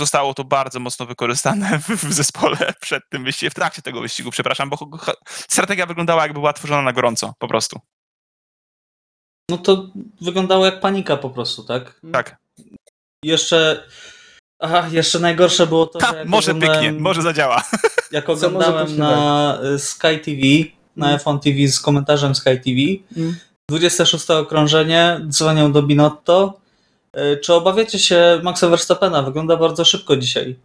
[0.00, 4.30] zostało to bardzo mocno wykorzystane w, w zespole przed tym wyścigiem, w trakcie tego wyścigu,
[4.30, 4.88] przepraszam, bo
[5.26, 7.80] strategia wyglądała jakby była tworzona na gorąco, po prostu.
[9.50, 9.86] No to
[10.20, 12.00] wyglądało jak panika po prostu, tak?
[12.12, 12.47] Tak.
[13.24, 13.82] Jeszcze.
[14.60, 17.62] Aha, jeszcze najgorsze było to, Ha, że jak może pyknie, może zadziała.
[18.12, 20.40] Jak oglądałem na y, Sky TV,
[20.96, 21.18] na Mm.
[21.18, 22.78] F1 TV z komentarzem Sky TV,
[23.16, 23.36] Mm.
[23.70, 26.60] 26 okrążenie, dzwonią do Binotto.
[27.16, 29.22] Y, Czy obawiacie się Maxa Verstappena?
[29.22, 30.56] Wygląda bardzo szybko dzisiaj.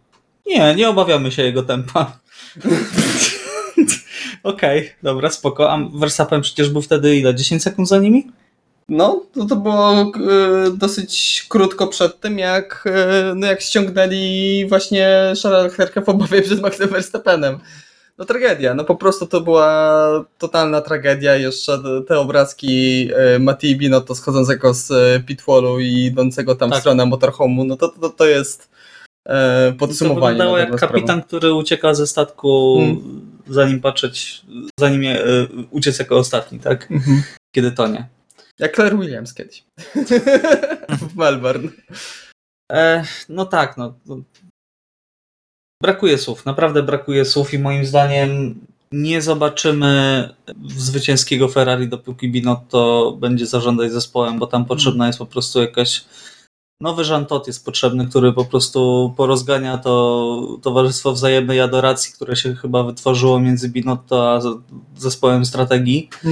[0.46, 2.18] Nie, nie obawiamy się jego tempa.
[4.42, 5.72] Okej, dobra, spoko.
[5.72, 7.34] A Verstappen przecież był wtedy ile?
[7.34, 8.30] 10 sekund za nimi?
[8.88, 10.10] No, to, to było e,
[10.76, 16.88] dosyć krótko przed tym, jak, e, no jak ściągnęli właśnie Charlesa w obawie przed Maxem
[16.88, 17.58] Verstappenem.
[18.18, 21.36] No tragedia, no po prostu to była totalna tragedia.
[21.36, 26.80] Jeszcze te- obrazki e, Mattii Binotto schodzącego z e, pitwallu i idącego tam w Tak.
[26.80, 28.68] stronę motorhomu, no to, to, to jest
[29.28, 30.20] e, To podsumowanie.
[30.32, 30.92] wyglądało na jak sprawę.
[30.94, 33.20] kapitan, który ucieka ze statku, Mm.
[33.48, 34.42] zanim patrzeć,
[34.80, 36.90] zanim je, y, uciec jako ostatni, tak?
[36.90, 37.22] Mhm.
[37.54, 38.08] Kiedy tonie.
[38.58, 39.64] Jak Claire Williams kiedyś.
[41.00, 41.68] w Melbourne.
[42.72, 43.94] E, no tak, no.
[44.06, 44.16] no.
[45.82, 48.60] Brakuje słów, naprawdę brakuje słów i moim zdaniem
[48.92, 50.28] nie zobaczymy
[50.66, 56.04] zwycięskiego Ferrari, dopóki Binotto będzie zarządzać zespołem, bo tam potrzebna jest po prostu jakaś
[56.80, 62.54] nowy Jean Todt jest potrzebny, który po prostu porozgania to towarzystwo wzajemnej adoracji, które się
[62.54, 64.40] chyba wytworzyło między Binotto a
[64.96, 66.28] zespołem strategii e,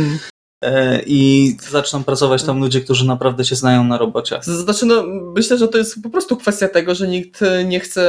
[1.06, 4.38] i zaczną pracować tam ludzie, którzy naprawdę się znają na robocie.
[4.42, 5.02] Znaczy, no,
[5.34, 8.02] myślę, że to jest po prostu kwestia tego, że nikt e, nie chce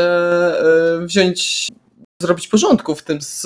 [1.02, 1.68] e, wziąć,
[2.22, 3.42] zrobić porządku w tym z,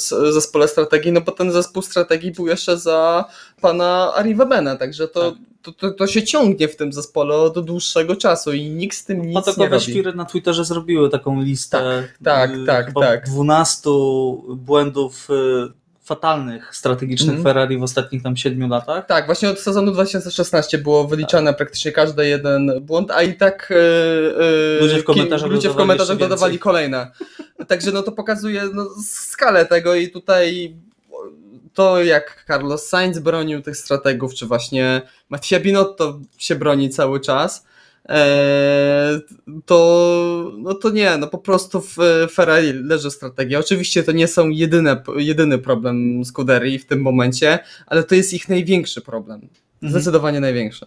[0.00, 3.24] z zespole strategii, no bo ten zespół strategii był jeszcze za
[3.60, 5.40] pana Ari Webena, także to, Tak.
[5.62, 9.18] to, to, to się ciągnie w tym zespole od dłuższego czasu i nikt z tym
[9.22, 9.82] nic nie Patokowe robi.
[9.82, 13.28] świry na Twitterze zrobiły taką listę tak, y, tak, tak.
[13.28, 13.90] 12
[14.56, 15.79] błędów y,
[16.10, 17.44] fatalnych strategicznych Mhm.
[17.44, 19.06] Ferrari w ostatnich tam 7 latach.
[19.06, 23.72] Tak, właśnie od sezonu 2016 było wyliczane praktycznie każdy jeden błąd, a i tak
[24.78, 27.10] e, Ludzie w komentarzach ludzie w komentarzach dodawali kolejne.
[27.68, 30.76] Także no to pokazuje no, skalę tego i tutaj
[31.74, 37.66] to jak Carlos Sainz bronił tych strategów, czy właśnie Mattia Binotto się broni cały czas,
[39.66, 41.96] to, no to nie, no po prostu w
[42.30, 43.58] Ferrari leży strategia.
[43.58, 48.48] Oczywiście to nie są jedyne, jedyny problem Scuderii w tym momencie, ale to jest ich
[48.48, 49.40] największy problem.
[49.42, 49.92] Mhm.
[49.92, 50.86] Zdecydowanie największy.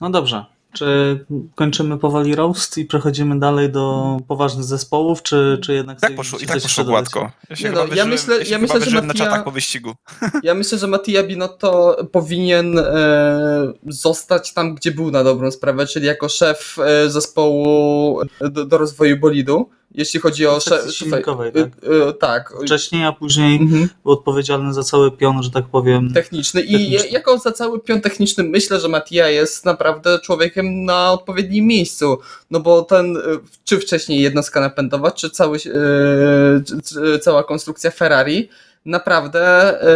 [0.00, 0.53] No dobrze.
[0.74, 1.18] Czy
[1.54, 6.46] kończymy powoli roast i przechodzimy dalej do poważnych zespołów, czy, czy jednak Tak poszło, I
[6.46, 7.10] tak poszło dodać?
[7.10, 7.30] gładko.
[7.50, 9.94] Ja się Nie no, ja myślę- ja myślę, że na czatach po wyścigu.
[10.42, 16.06] Ja myślę, że Mattia Binotto powinien e, zostać tam, gdzie był na dobrą sprawę, czyli
[16.06, 19.70] jako szef e, zespołu do, do rozwoju bolidu.
[19.94, 21.08] Jeśli chodzi o W sekcji szef.
[21.08, 22.52] silnikowej, e, e, tak.
[22.64, 23.88] Wcześniej, a później Mhm.
[24.02, 26.12] był odpowiedzialny za cały pion, że tak powiem.
[26.12, 26.60] Techniczny.
[26.60, 27.08] I Techniczny.
[27.08, 32.18] jako za cały pion techniczny myślę, że Mattia jest naprawdę człowiekiem na odpowiednim miejscu.
[32.50, 33.20] No bo ten, e,
[33.64, 38.48] czy wcześniej jednostka napędowa, czy, cały, czy, cała konstrukcja Ferrari
[38.84, 39.40] naprawdę
[39.82, 39.86] e,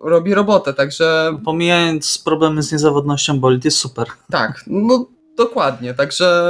[0.00, 0.74] robi robotę.
[0.74, 4.06] Także Pomijając problemy z niezawodnością bolid, jest super.
[4.30, 6.42] Tak, no dokładnie, także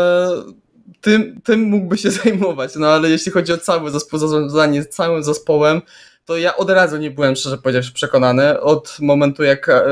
[1.01, 5.83] tym, tym mógłby się zajmować, no ale jeśli chodzi o cały zespół, zarządzanie całym zespołem,
[6.25, 8.61] to ja od razu nie byłem szczerze powiedziawszy przekonany.
[8.61, 9.83] Od momentu jak e,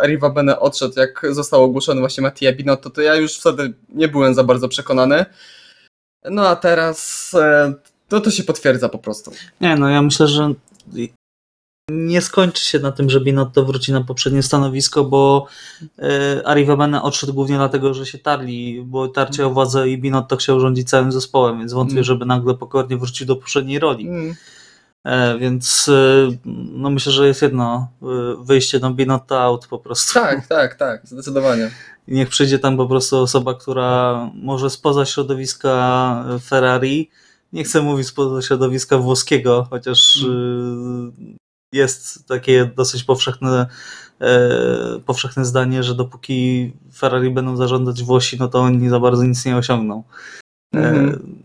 [0.00, 4.34] Arriva Bene odszedł, jak został ogłoszony właśnie Mattia Binotto, to ja już wtedy nie byłem
[4.34, 5.26] za bardzo przekonany.
[6.24, 7.74] No a teraz e,
[8.08, 9.32] to, to się potwierdza po prostu.
[9.60, 10.54] Nie, no ja myślę, że
[11.90, 15.46] nie skończy się na tym, że Binotto wróci na poprzednie stanowisko, bo
[15.98, 20.36] e, Arriva Bene odszedł głównie dlatego, że się tarli, bo tarcie o władzę i Binotto
[20.36, 22.04] chciał rządzić całym zespołem, więc wątpię, Mm.
[22.04, 24.08] żeby nagle pokornie wrócił do poprzedniej roli.
[24.08, 24.34] Mm.
[25.04, 26.30] E, więc e,
[26.72, 27.88] no myślę, że jest jedno
[28.40, 30.14] wyjście no Binotto out po prostu.
[30.14, 31.70] Tak, tak, tak, zdecydowanie.
[32.08, 37.10] I niech przyjdzie tam po prostu osoba, która może spoza środowiska Ferrari,
[37.52, 40.24] nie chcę mówić spoza środowiska włoskiego, chociaż
[41.72, 43.66] jest takie dosyć powszechne,
[44.20, 44.48] e,
[45.06, 49.56] powszechne zdanie, że dopóki Ferrari będą zarządzać Włosi, no to oni za bardzo nic nie
[49.56, 50.02] osiągną.
[50.74, 51.42] E, Mhm.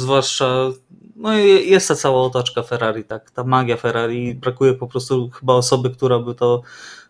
[0.00, 0.70] Zwłaszcza,
[1.16, 5.90] no jest ta cała otoczka Ferrari, tak, ta magia Ferrari, brakuje po prostu chyba osoby,
[5.90, 6.62] która by to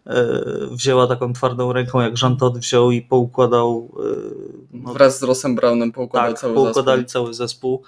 [0.06, 4.02] e, wzięła taką twardą ręką, jak Jean Todt wziął i poukładał e,
[4.72, 7.12] no, Wraz z Rossem Brownem poukładał tak, cały poukładali zespół.
[7.22, 7.82] cały zespół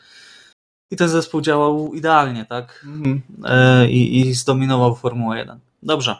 [0.90, 3.22] i ten zespół działał idealnie, tak, Mhm.
[3.44, 5.58] e, i, i zdominował Formułę 1.
[5.82, 6.16] Dobrze,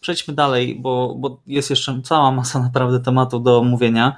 [0.00, 4.16] przejdźmy dalej, bo, bo jest jeszcze cała masa naprawdę tematów do omówienia.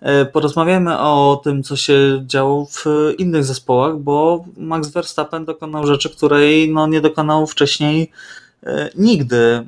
[0.00, 2.84] E, Porozmawiamy o tym, co się działo w
[3.18, 8.10] innych zespołach, bo Max Verstappen dokonał rzeczy, której no, nie dokonał wcześniej
[8.62, 9.66] e, nigdy.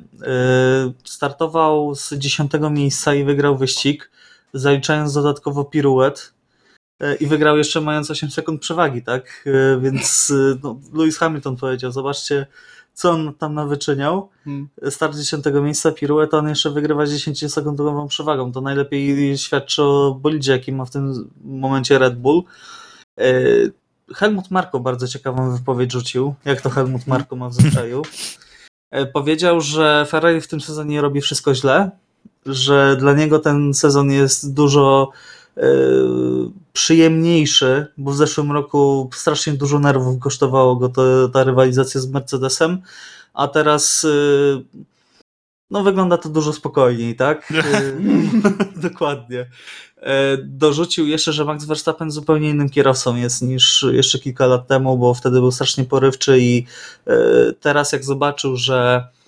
[1.03, 4.11] Startował z 10 miejsca i wygrał wyścig,
[4.53, 6.33] zaliczając dodatkowo piruet
[7.19, 9.45] i wygrał jeszcze mając 8 sekund przewagi, tak?
[9.45, 12.47] E, Więc e, no, Lewis Hamilton powiedział, zobaczcie,
[12.93, 14.29] co on tam nawyczyniał.
[14.47, 14.91] Mhm.
[14.91, 18.51] Start 10 miejsca, piruet, a on jeszcze wygrywa z 10-sekundową przewagą.
[18.51, 22.43] To najlepiej świadczy o bolidzie, jaki ma w tym momencie Red Bull.
[23.19, 23.33] E,
[24.15, 28.01] Helmut Marko bardzo ciekawą wypowiedź rzucił, jak to Helmut Marko ma w zwyczaju.
[28.91, 31.91] E, Powiedział, że Ferrari w tym sezonie robi wszystko źle,
[32.45, 35.38] że dla niego ten sezon jest dużo e,
[36.73, 42.81] przyjemniejszy, bo w zeszłym roku strasznie dużo nerwów kosztowało go to, ta rywalizacja z Mercedesem,
[43.33, 44.63] a teraz y,
[45.71, 47.51] no wygląda to dużo spokojniej, tak?
[47.51, 49.45] Y, Dokładnie.
[50.01, 54.97] E, Dorzucił jeszcze, że Max Verstappen zupełnie innym kierowcą jest niż jeszcze kilka lat temu,
[54.97, 56.65] bo wtedy był strasznie porywczy i
[57.07, 57.13] e,
[57.53, 59.18] teraz jak zobaczył, że e,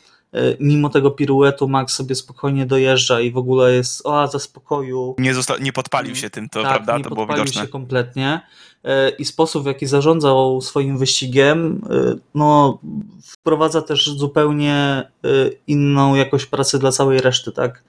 [0.59, 5.57] mimo tego piruetu Max sobie spokojnie dojeżdża i w ogóle jest oaza spokoju, Nie, zosta-
[5.61, 7.61] nie podpalił się tym, to tak, prawda, nie to było podpalił widoczne.
[7.61, 8.41] się kompletnie
[8.83, 12.79] e, i sposób w jaki zarządzał swoim wyścigiem e, no,
[13.23, 15.29] wprowadza też zupełnie e,
[15.67, 17.83] inną jakość pracy dla całej reszty, tak?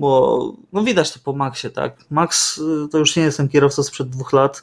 [0.00, 1.96] Bo no widać to po Maxie, tak?
[2.10, 4.62] Max e, to już nie jest ten kierowca sprzed dwóch lat,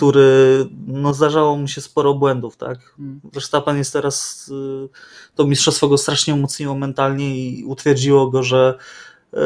[0.00, 2.78] który no zdarzało mu się sporo błędów, tak?
[2.98, 3.20] Mhm.
[3.32, 4.88] Verstappen jest teraz, y,
[5.34, 8.74] to mistrzostwo go strasznie umocniło mentalnie i utwierdziło go, że,
[9.34, 9.38] y,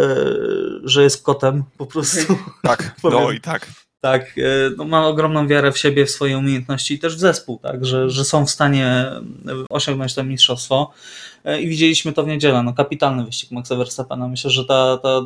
[0.85, 2.37] że jest kotem po prostu.
[2.63, 3.67] Tak, no i tak.
[4.01, 7.59] Tak, y, no ma ogromną wiarę w siebie, w swoje umiejętności i też w zespół,
[7.59, 9.11] tak, że, że są w stanie
[9.71, 10.93] osiągnąć to mistrzostwo.
[11.61, 14.29] I widzieliśmy to w niedzielę, no kapitalny wyścig Maxa Verstappena.
[14.29, 15.21] Myślę, że ta, ta,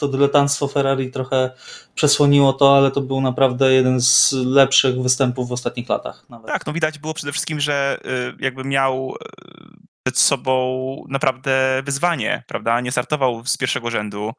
[0.00, 1.50] to dyletanstwo Ferrari trochę
[1.94, 6.24] przesłoniło to, ale to był naprawdę jeden z lepszych występów w ostatnich latach.
[6.28, 6.46] Nawet.
[6.46, 12.42] Tak, no widać było przede wszystkim, że y, jakby miał y, przed sobą naprawdę wyzwanie,
[12.46, 12.80] prawda?
[12.80, 14.32] Nie startował z pierwszego rzędu.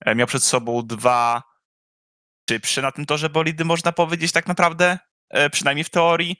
[0.00, 1.42] E, Miał przed sobą dwa
[2.50, 4.98] szybsze na tym torze bolidy, można powiedzieć tak naprawdę,
[5.30, 6.36] e, przynajmniej w teorii,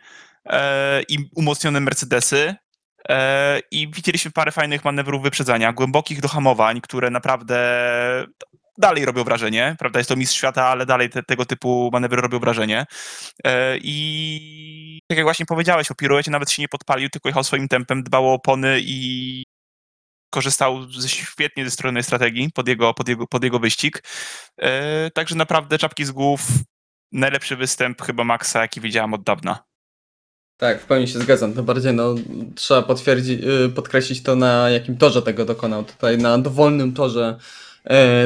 [0.46, 2.54] e, i umocnione Mercedesy.
[3.70, 7.58] I widzieliśmy parę fajnych manewrów wyprzedzania, głębokich dohamowań, które naprawdę
[8.78, 10.00] dalej robią wrażenie, prawda?
[10.00, 12.86] Jest to mistrz świata, ale dalej te, tego typu manewry robią wrażenie.
[13.44, 17.68] E, I tak jak właśnie powiedziałeś, o piruecie nawet się nie podpalił, tylko jechał swoim
[17.68, 19.44] tempem, dbał o opony i
[20.30, 24.02] korzystał ze, świetnie ze strony strategii pod jego, pod jego, pod jego wyścig.
[24.60, 26.40] E, Także naprawdę czapki z głów.
[27.12, 29.68] Najlepszy występ chyba Maxa, jaki widziałam od dawna.
[30.56, 31.54] Tak, w pełni się zgadzam.
[31.54, 32.14] To bardziej no,
[32.54, 35.84] trzeba potwierdzić, y, podkreślić to, na jakim torze tego dokonał.
[35.84, 37.38] Tutaj na dowolnym torze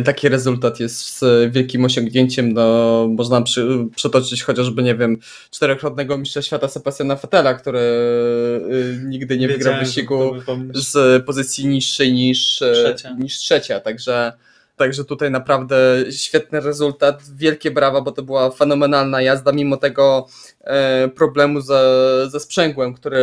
[0.04, 2.52] taki rezultat jest z wielkim osiągnięciem.
[2.52, 5.18] No, można przy, przytoczyć chociażby, nie wiem,
[5.50, 10.32] czterokrotnego mistrza świata Sebastiana Fettela, który y, nigdy nie wygrał wyścigu
[10.74, 13.14] z pozycji niższej niż e, Trzecia.
[13.18, 13.80] niż trzecia.
[13.80, 14.32] Także,
[14.76, 15.76] także tutaj naprawdę
[16.10, 17.22] świetny rezultat.
[17.36, 20.26] Wielkie brawa, bo to była fenomenalna jazda, mimo tego
[20.60, 21.82] e, problemu ze,
[22.30, 23.22] ze sprzęgłem, który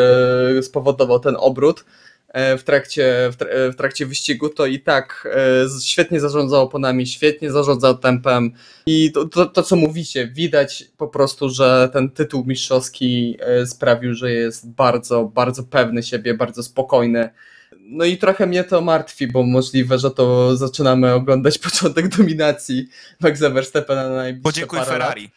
[0.62, 1.86] spowodował ten obrót.
[2.30, 7.08] E, w trakcie, w, e, w trakcie wyścigu, to i tak e, świetnie zarządzał oponami,
[7.08, 8.52] świetnie zarządzał tempem
[8.86, 14.32] i to, to, to co mówicie, widać po prostu, że ten tytuł mistrzowski sprawił, że
[14.32, 17.30] jest bardzo, bardzo pewny siebie, bardzo spokojny.
[17.82, 22.88] No i trochę mnie to martwi, bo możliwe, że to zaczynamy oglądać początek dominacji
[23.20, 24.80] Maxa Verstappena na najbliższe Podziękuj.
[24.80, 25.30] Ferrari.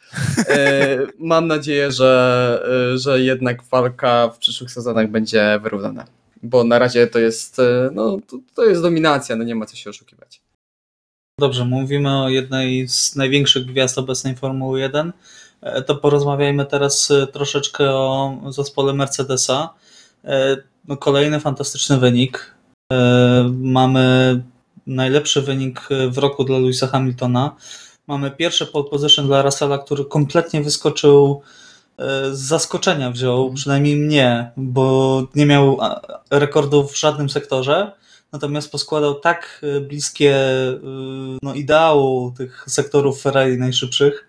[1.18, 6.21] Mam nadzieję, że, że jednak walka w przyszłych sezonach będzie wyrównana.
[6.42, 9.76] Bo na razie to jest, e, no, to, to jest dominacja, no nie ma co
[9.76, 10.40] się oszukiwać.
[11.40, 15.12] Dobrze, mówimy o jednej z największych gwiazd obecnej Formuły 1.
[15.60, 19.74] E, To porozmawiajmy teraz e, troszeczkę o zespole Mercedesa.
[20.88, 22.54] No, kolejny fantastyczny wynik.
[23.52, 24.42] Mamy
[24.86, 27.56] najlepszy wynik w roku dla Louisa Hamiltona.
[28.06, 31.42] Mamy pierwszy pole position dla Russella, który kompletnie wyskoczył
[32.32, 35.78] z zaskoczenia wziął, przynajmniej mnie, bo nie miał
[36.30, 37.92] rekordów w żadnym sektorze.
[38.32, 40.78] Natomiast poskładał tak e, bliskie e,
[41.42, 44.28] no, ideału tych sektorów Ferrari najszybszych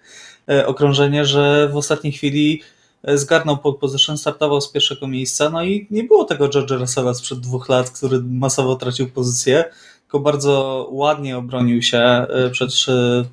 [0.49, 2.62] e, okrążenie, że w ostatniej chwili
[3.04, 7.13] e, zgarnął pole position, startował z pierwszego miejsca, no i nie było tego George'a Russella
[7.13, 9.63] sprzed dwóch lat, który masowo tracił pozycję,
[10.02, 13.23] tylko bardzo ładnie obronił się e, przed e,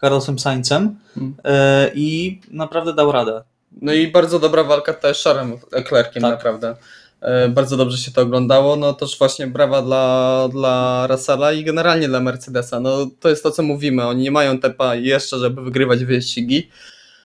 [0.00, 0.98] Carlosem Saincem
[1.44, 3.42] e, i naprawdę dał radę.
[3.82, 6.32] No i bardzo dobra walka też z Charlesem Leclerciem, Tak.
[6.32, 6.76] naprawdę.
[7.20, 8.76] E, Bardzo dobrze się to oglądało.
[8.76, 12.80] No też właśnie brawa dla, dla Russella i generalnie dla Mercedesa.
[12.80, 14.06] No to jest to, co mówimy.
[14.06, 16.68] Oni nie mają tepa jeszcze, żeby wygrywać wyścigi.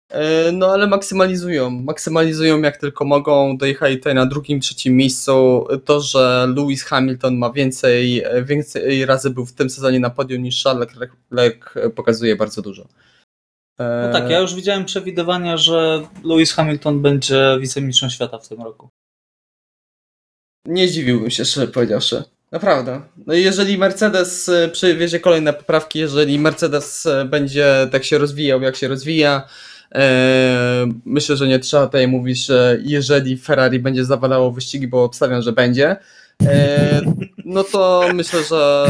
[0.09, 1.69] E, No ale maksymalizują.
[1.69, 3.57] Maksymalizują jak tylko mogą.
[3.57, 5.67] Dojechali tutaj na drugim, trzecim miejscu.
[5.85, 10.63] To, że Lewis Hamilton ma więcej, więcej razy był w tym sezonie na podium niż
[10.63, 10.87] Charles
[11.31, 12.87] Leclerc pokazuje bardzo dużo.
[13.79, 18.61] E, No tak, ja już widziałem przewidywania, że Lewis Hamilton będzie wicemistrzem świata w tym
[18.61, 18.89] roku.
[20.65, 22.23] Nie zdziwiłbym się, szczerze powiedziawszy.
[22.51, 23.01] Naprawdę.
[23.27, 28.61] No i jeżeli Mercedes e, przywiezie kolejne poprawki, jeżeli Mercedes e, będzie tak się rozwijał,
[28.61, 29.47] jak się rozwija,
[29.95, 35.41] e, myślę, że nie trzeba tutaj mówić, że jeżeli Ferrari będzie zawalało wyścigi, bo obstawiam,
[35.41, 35.95] że będzie,
[36.43, 37.01] e,
[37.45, 38.87] no to myślę, że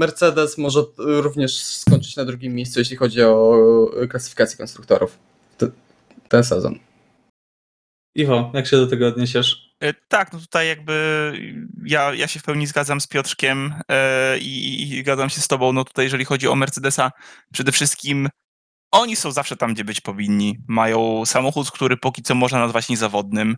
[0.00, 3.56] Mercedes może również skończyć na drugim miejscu, jeśli chodzi o
[4.10, 5.18] klasyfikację konstruktorów
[6.28, 6.78] ten sezon.
[8.14, 9.70] Iwo, jak się do tego odniesiesz?
[9.82, 11.32] E, Tak, no tutaj jakby
[11.84, 15.72] ja, ja się w pełni zgadzam z Piotrkiem e, i, i zgadzam się z tobą.
[15.72, 17.10] No tutaj jeżeli chodzi o Mercedesa,
[17.52, 18.28] przede wszystkim
[18.92, 20.58] oni są zawsze tam, gdzie być powinni.
[20.68, 23.56] Mają samochód, który póki co można nazwać niezawodnym.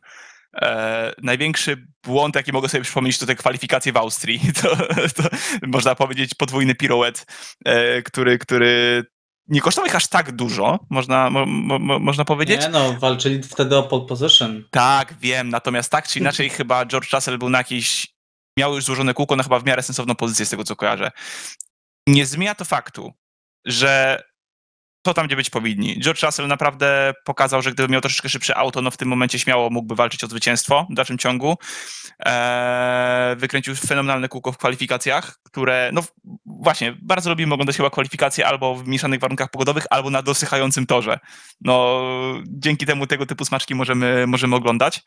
[0.57, 4.41] E, największy błąd, jaki mogę sobie przypomnieć, to te kwalifikacje w Austrii.
[4.63, 4.77] To,
[5.23, 5.29] to
[5.67, 7.27] można powiedzieć podwójny pirouet,
[7.65, 9.05] e, który, który
[9.49, 12.61] nie kosztował ich aż tak dużo, można, mo, mo, mo- można powiedzieć.
[12.61, 14.65] Nie no, walczyli wtedy o pole position.
[14.71, 18.07] Tak, wiem, natomiast tak czy inaczej chyba George Russell był na jakiejś,
[18.59, 21.11] miał już złożone kółko na chyba w miarę sensowną pozycję z tego co kojarzę.
[22.07, 23.13] Nie zmienia to faktu,
[23.67, 24.23] że
[25.03, 26.01] to tam, gdzie być powinni.
[26.01, 29.71] George Russell naprawdę pokazał, że gdyby miał troszeczkę szybsze auto, no w tym momencie śmiało
[29.71, 31.57] mógłby walczyć o zwycięstwo w dalszym ciągu.
[32.19, 36.03] Eee, wykręcił fenomenalne kółko w kwalifikacjach, które, no
[36.47, 41.19] właśnie, bardzo lubimy oglądać chyba kwalifikacje albo w mieszanych warunkach pogodowych, albo na dosychającym torze.
[41.61, 42.03] No,
[42.49, 45.01] dzięki temu tego typu smaczki możemy, możemy oglądać.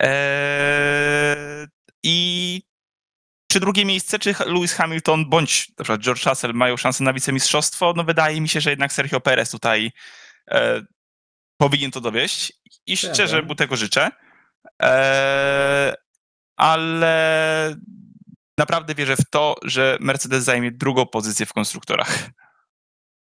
[0.00, 1.66] Eee,
[2.02, 2.62] I
[3.54, 7.92] czy drugie miejsce, czy Lewis Hamilton bądź na przykład George Russell mają szansę na wicemistrzostwo?
[7.96, 9.92] No wydaje mi się, że jednak Sergio Perez tutaj
[10.50, 10.82] e,
[11.56, 12.52] powinien to dowieść
[12.86, 14.10] i szczerze mu tego życzę.
[14.82, 15.94] E,
[16.56, 17.76] ale
[18.58, 22.30] naprawdę wierzę w to, że Mercedes zajmie drugą pozycję w konstruktorach.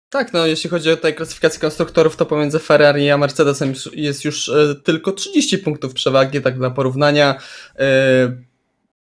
[0.09, 4.49] Tak, no jeśli chodzi o tutaj klasyfikację konstruktorów, to pomiędzy Ferrari a Mercedesem jest już
[4.49, 7.41] e, tylko 30 punktów przewagi, tak dla porównania.
[7.79, 8.50] E,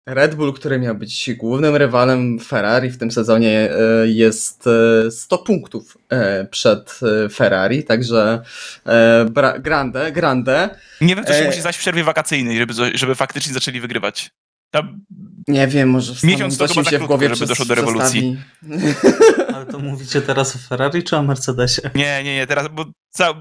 [0.08, 4.68] Red Bull, który miał być głównym rywalem Ferrari w tym sezonie, e, jest
[5.08, 8.42] e, 100 punktów e, przed e, Ferrari, także
[8.86, 9.26] e,
[9.60, 10.70] grande, grande.
[11.02, 14.32] Nie wiem, co się E, musi zdać w przerwie wakacyjnej, żeby, żeby faktycznie zaczęli wygrywać.
[14.72, 15.02] Tam,
[15.48, 18.38] Nie wiem, może w Miesiąc to chyba się w głowie żeby doszło do rewolucji.
[19.54, 21.82] Ale to mówicie teraz o Ferrari czy o Mercedesie?
[21.96, 23.34] nie, nie, nie, teraz, bo ca...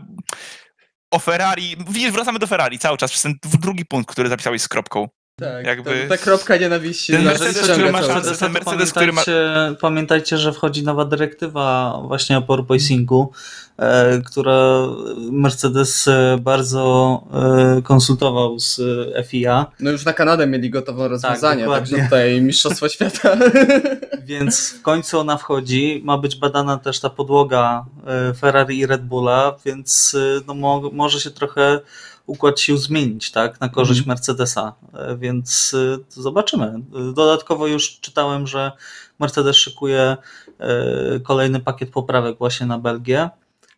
[1.10, 4.68] o Ferrari, widzisz, wracamy do Ferrari cały czas, przez ten drugi punkt, który zapisałeś z
[4.68, 5.08] kropką.
[5.40, 7.12] Tak, Jakby- ta, ta kropka nienawiści.
[7.12, 8.38] Ten Mercedes, który ma cały szansę czas.
[8.38, 13.32] ten Mercedes, który ma- pamiętajcie, pamiętajcie, że wchodzi nowa dyrektywa właśnie o porpoisingu,
[13.78, 14.56] e, która
[15.30, 17.22] Mercedes e, bardzo
[17.78, 18.80] e, konsultował z
[19.16, 21.90] e, FIA, No już na Kanadę mieli gotowe rozwiązanie, dokładnie.
[21.96, 23.36] także tutaj Mistrzostwo Świata.
[24.26, 26.02] więc w końcu ona wchodzi.
[26.04, 30.16] Ma być badana też ta podłoga e, Ferrari i Red Bulla, więc
[30.46, 31.80] no, mo może się trochę
[32.26, 34.08] układ sił zmienić, tak, na korzyść Mhm.
[34.08, 36.72] Mercedesa, E, więc y, zobaczymy.
[37.14, 38.72] Dodatkowo już czytałem, że
[39.18, 40.16] Mercedes szykuje
[41.16, 43.30] y, kolejny pakiet poprawek właśnie na Belgię.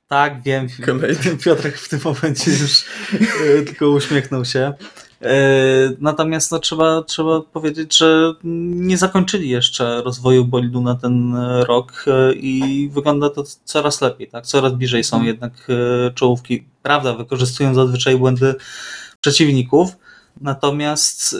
[0.08, 1.36] Tak, wiem, Kolejny.
[1.44, 2.84] Piotrek w tym momencie już
[3.40, 4.72] y, tylko uśmiechnął się.
[5.22, 5.26] Y,
[6.00, 12.04] Natomiast no, trzeba, trzeba powiedzieć, że nie zakończyli jeszcze rozwoju bolidu na ten y, rok
[12.06, 14.28] y, i wygląda to coraz lepiej.
[14.28, 14.46] Tak?
[14.46, 15.26] Coraz bliżej są Mhm.
[15.34, 15.52] jednak
[16.14, 16.64] czołówki.
[16.82, 18.54] Prawda, wykorzystują zazwyczaj błędy
[19.20, 19.90] przeciwników,
[20.40, 21.36] natomiast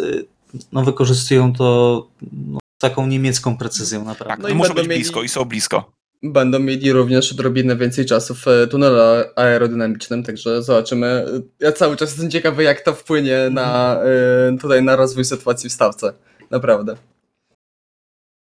[0.73, 4.43] no, wykorzystują to no, z taką niemiecką precyzją Tak, naprawdę.
[4.43, 5.93] no No i muszą być mieli- blisko i są blisko.
[6.23, 8.97] Będą mieli również odrobinę więcej czasu w e, tunelu
[9.37, 11.25] aerodynamicznym, także zobaczymy.
[11.61, 15.73] Ja cały czas jestem ciekawy, jak to wpłynie na, e, tutaj na rozwój sytuacji w
[15.73, 16.13] stawce.
[16.51, 16.97] Naprawdę.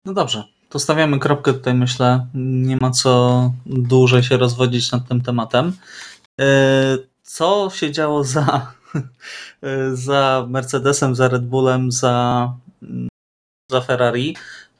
[0.04, 2.26] No dobrze, to stawiamy kropkę tutaj, myślę.
[2.34, 5.72] Nie ma co dłużej się rozwodzić nad tym tematem.
[6.40, 8.72] E, Co się działo za,
[10.06, 12.52] za Mercedesem, za Red Bullem, za,
[13.70, 14.36] za Ferrari?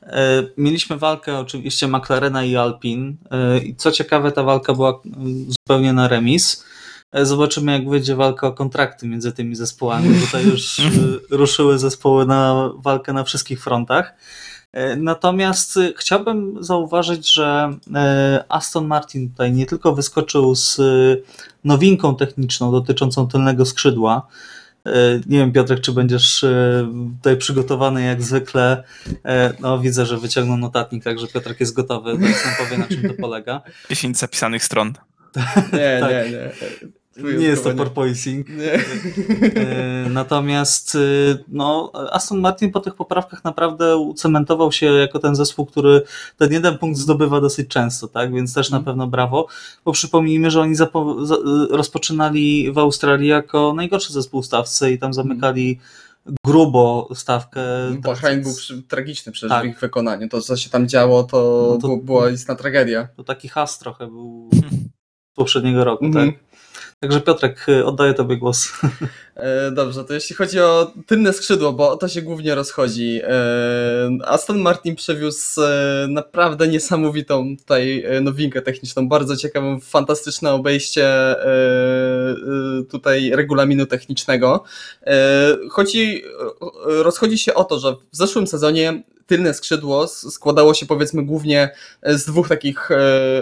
[0.07, 3.17] E, Mieliśmy walkę oczywiście McLarena i Alpin.
[3.31, 6.65] E, I co ciekawe, ta walka była mm, zupełnie na remis.
[7.13, 10.21] E, Zobaczymy, jak wyjdzie walka o kontrakty między tymi zespołami.
[10.21, 10.81] Tutaj już
[11.31, 14.15] ruszyły zespoły na walkę na wszystkich frontach.
[14.97, 17.75] Natomiast chciałbym zauważyć, że
[18.49, 20.81] Aston Martin tutaj nie tylko wyskoczył z
[21.65, 24.27] nowinką techniczną dotyczącą tylnego skrzydła.
[24.87, 26.87] E, Nie wiem, Piotrek, czy będziesz e,
[27.19, 28.85] tutaj przygotowany jak zwykle.
[29.25, 32.19] E, No, widzę, że wyciągnął notatnik, także Piotrek jest gotowy.
[32.19, 33.61] Teraz nam powie, na czym to polega.
[33.91, 34.93] 10 zapisanych stron.
[35.73, 36.11] Nie, Tak.
[36.11, 36.51] nie, nie.
[37.23, 38.47] Nie jest to porpoising.
[38.49, 38.73] nie.
[38.75, 45.67] E, Natomiast y, no, Aston Martin po tych poprawkach naprawdę ucementował się jako ten zespół,
[45.67, 46.03] który
[46.37, 48.35] ten jeden punkt zdobywa dosyć często, tak?
[48.35, 48.85] Więc też na Mhm.
[48.85, 49.47] pewno brawo.
[49.85, 50.77] Bo przypomnijmy, że oni y,
[51.71, 55.79] rozpoczynali w Australii jako najgorszy zespół w stawce i tam zamykali
[56.47, 57.61] grubo stawkę.
[57.99, 58.53] Bahrain był
[58.89, 59.65] tragiczny przecież Tak.
[59.65, 60.29] w ich wykonaniu.
[60.29, 63.09] To, co się tam działo, to, No to- była istna tragedia.
[63.17, 64.51] To taki has trochę był
[65.35, 66.33] poprzedniego roku, Mhm.
[66.33, 66.41] tak?
[67.01, 68.69] Także Piotrek, y, oddaję Tobie głos.
[69.37, 73.21] E, Dobrze, to jeśli chodzi o tylne skrzydło, bo to się głównie rozchodzi.
[73.25, 81.35] e, Aston Martin przewiózł e, naprawdę niesamowitą tutaj nowinkę techniczną, bardzo ciekawą, fantastyczne obejście
[82.91, 84.65] tutaj regulaminu technicznego.
[85.71, 86.23] Chodzi,
[86.87, 91.71] rozchodzi się o to, że w zeszłym sezonie tylne skrzydło składało się powiedzmy głównie
[92.03, 92.97] z dwóch takich e,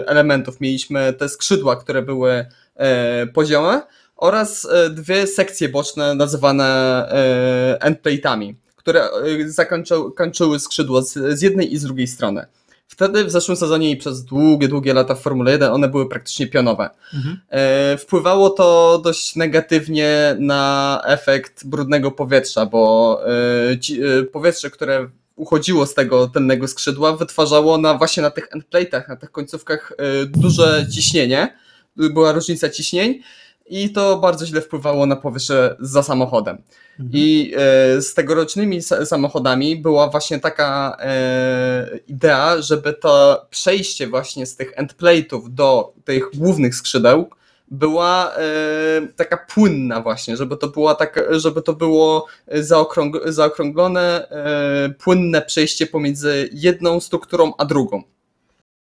[0.07, 0.61] elementów.
[0.61, 3.81] Mieliśmy te skrzydła, które były e, poziome,
[4.15, 6.65] oraz e, dwie sekcje boczne nazywane
[7.11, 12.45] e, endplate'ami, które e, zakończyły kończyły skrzydło z, jednej i z drugiej strony.
[12.87, 16.47] Wtedy w zeszłym sezonie i przez długie, długie lata w Formule 1 one były praktycznie
[16.47, 16.89] pionowe.
[17.13, 17.39] Mhm.
[17.49, 25.85] E, Wpływało to dość negatywnie na efekt brudnego powietrza, bo e, e, powietrze, które uchodziło
[25.85, 30.87] z tego tylnego skrzydła, wytwarzało na właśnie na tych endplate'ach, na tych końcówkach e, duże
[30.91, 31.57] ciśnienie,
[31.95, 33.21] była różnica ciśnień
[33.65, 36.57] i to bardzo źle wpływało na powietrze za samochodem.
[36.99, 37.09] Mhm.
[37.13, 44.45] I e, z tegorocznymi sa- samochodami była właśnie taka e, idea, żeby to przejście właśnie
[44.45, 47.29] z tych endplate'ów do tych głównych skrzydeł
[47.67, 54.89] była e, taka płynna właśnie, żeby to była taka, żeby to było zaokrąg, zaokrąglone, e,
[54.89, 58.03] płynne przejście pomiędzy jedną strukturą a drugą.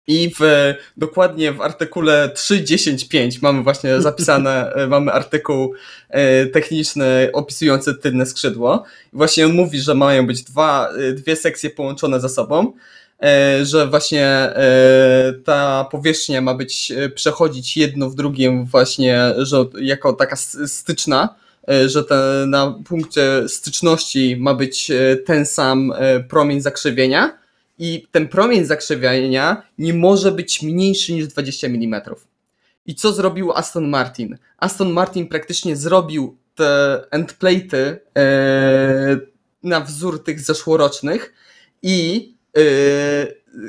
[0.08, 5.74] I w, dokładnie w artykule 3.10.5 mamy właśnie zapisane, e, mamy artykuł
[6.10, 8.84] e, techniczny opisujący tylne skrzydło.
[9.14, 12.74] I właśnie on mówi, że mają być dwa, e, dwie sekcje połączone ze sobą, e,
[13.64, 20.14] że właśnie e, ta powierzchnia ma być, e, przechodzić jedno w drugim właśnie, że jako
[20.14, 20.36] taka
[20.66, 21.36] styczna,
[21.70, 27.38] e, że te, na punkcie styczności ma być e, ten sam e, promień zakrzywienia
[27.80, 32.02] i ten promień zakrzywienia nie może być mniejszy niż 20 mm.
[32.86, 34.38] I co zrobił Aston Martin?
[34.58, 39.18] Aston Martin praktycznie zrobił te endplate'y e,
[39.64, 41.34] na wzór tych zeszłorocznych
[41.82, 42.35] i e,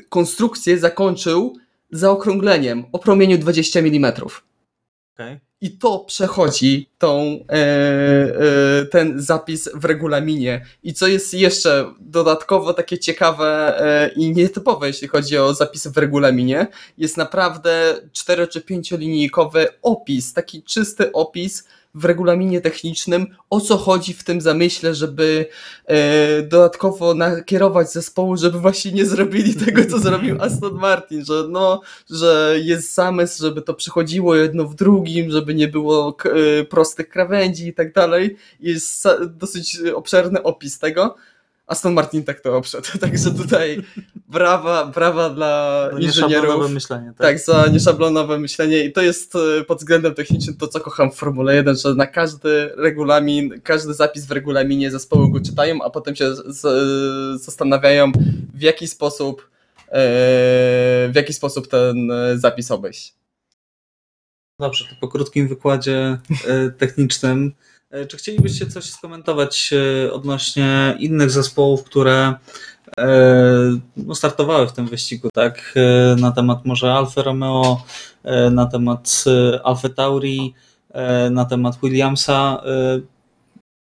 [0.09, 1.57] konstrukcję zakończył
[1.91, 4.13] zaokrągleniem o promieniu 20 mm.
[5.15, 5.41] Okej.
[5.61, 10.67] I to przechodzi tą, e, e, ten zapis w regulaminie.
[10.83, 15.97] I co jest jeszcze dodatkowo takie ciekawe e, i nietypowe, jeśli chodzi o zapisy w
[15.97, 16.67] regulaminie,
[16.99, 23.77] jest naprawdę 4 czy 5 linijkowy opis, taki czysty opis w regulaminie technicznym, o co
[23.77, 25.47] chodzi w tym zamyśle, żeby
[25.87, 31.81] e, dodatkowo nakierować zespołu, żeby właśnie nie zrobili tego, co zrobił Aston Martin, że no,
[32.11, 37.69] że jest zamysł, żeby to przychodziło jedno w drugim, żeby nie było e, prostych krawędzi
[37.69, 38.37] i tak dalej.
[38.61, 41.17] Jest dosyć obszerny opis tego.
[41.67, 43.83] Aston Martin tak to obszedł, także tutaj
[44.29, 46.71] brawa, brawa dla szablonowe inżynierów.
[46.71, 47.07] myślenie.
[47.07, 47.17] Tak.
[47.17, 51.15] Tak, za nieszablonowe myślenie i to jest e, pod względem technicznym to, co kocham w
[51.15, 56.17] Formule 1, że na każdy regulamin, każdy zapis w regulaminie zespoły go czytają, a potem
[56.17, 58.13] się z, z, zastanawiają
[58.55, 59.49] w jaki sposób
[59.89, 63.15] e, w jaki sposób ten e, zapis obejść.
[64.61, 67.53] Dobrze, to po krótkim wykładzie e, technicznym.
[68.09, 69.75] Czy chcielibyście coś skomentować
[70.13, 72.35] odnośnie innych zespołów, które
[73.97, 75.73] no, startowały w tym wyścigu, tak?
[75.77, 77.83] E, Na temat może Alfa Romeo,
[78.25, 80.55] e, na temat e, Alfa Tauri,
[80.93, 82.63] e, na temat Williamsa.
[82.67, 83.01] E,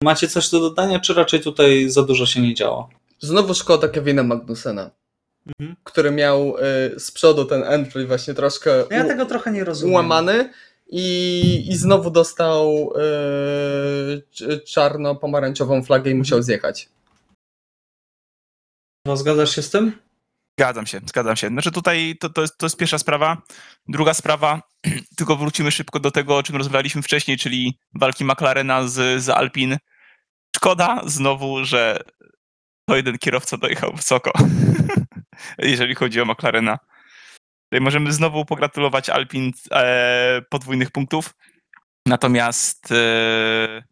[0.03, 2.89] Macie coś do dodania, czy raczej tutaj za dużo się nie działo?
[3.19, 4.89] Znowu szkoda Kevina Magnusena,
[5.59, 5.75] Mhm.
[5.83, 9.93] który miał e, z przodu ten entry właśnie troszkę Ja tego trochę nie rozumiem.
[9.93, 10.49] ułamany
[10.89, 13.01] i, i znowu dostał e,
[14.35, 16.89] cz- czarno-pomarańczową flagę i musiał zjechać.
[19.05, 20.01] No, Zgadzasz się z tym?
[20.59, 21.47] Zgadzam się, zgadzam się.
[21.47, 23.41] Znaczy tutaj to, to, jest, to jest pierwsza sprawa.
[23.87, 24.61] Druga sprawa,
[25.17, 29.77] tylko wrócimy szybko do tego, o czym rozmawialiśmy wcześniej, czyli walki McLarena z, z Alpin.
[30.55, 31.99] Szkoda znowu, że
[32.85, 34.31] to jeden kierowca dojechał wysoko,
[35.57, 36.77] jeżeli chodzi o McLarena.
[37.63, 41.33] Tutaj możemy znowu pogratulować Alpin e, podwójnych punktów.
[42.05, 43.83] Natomiast e,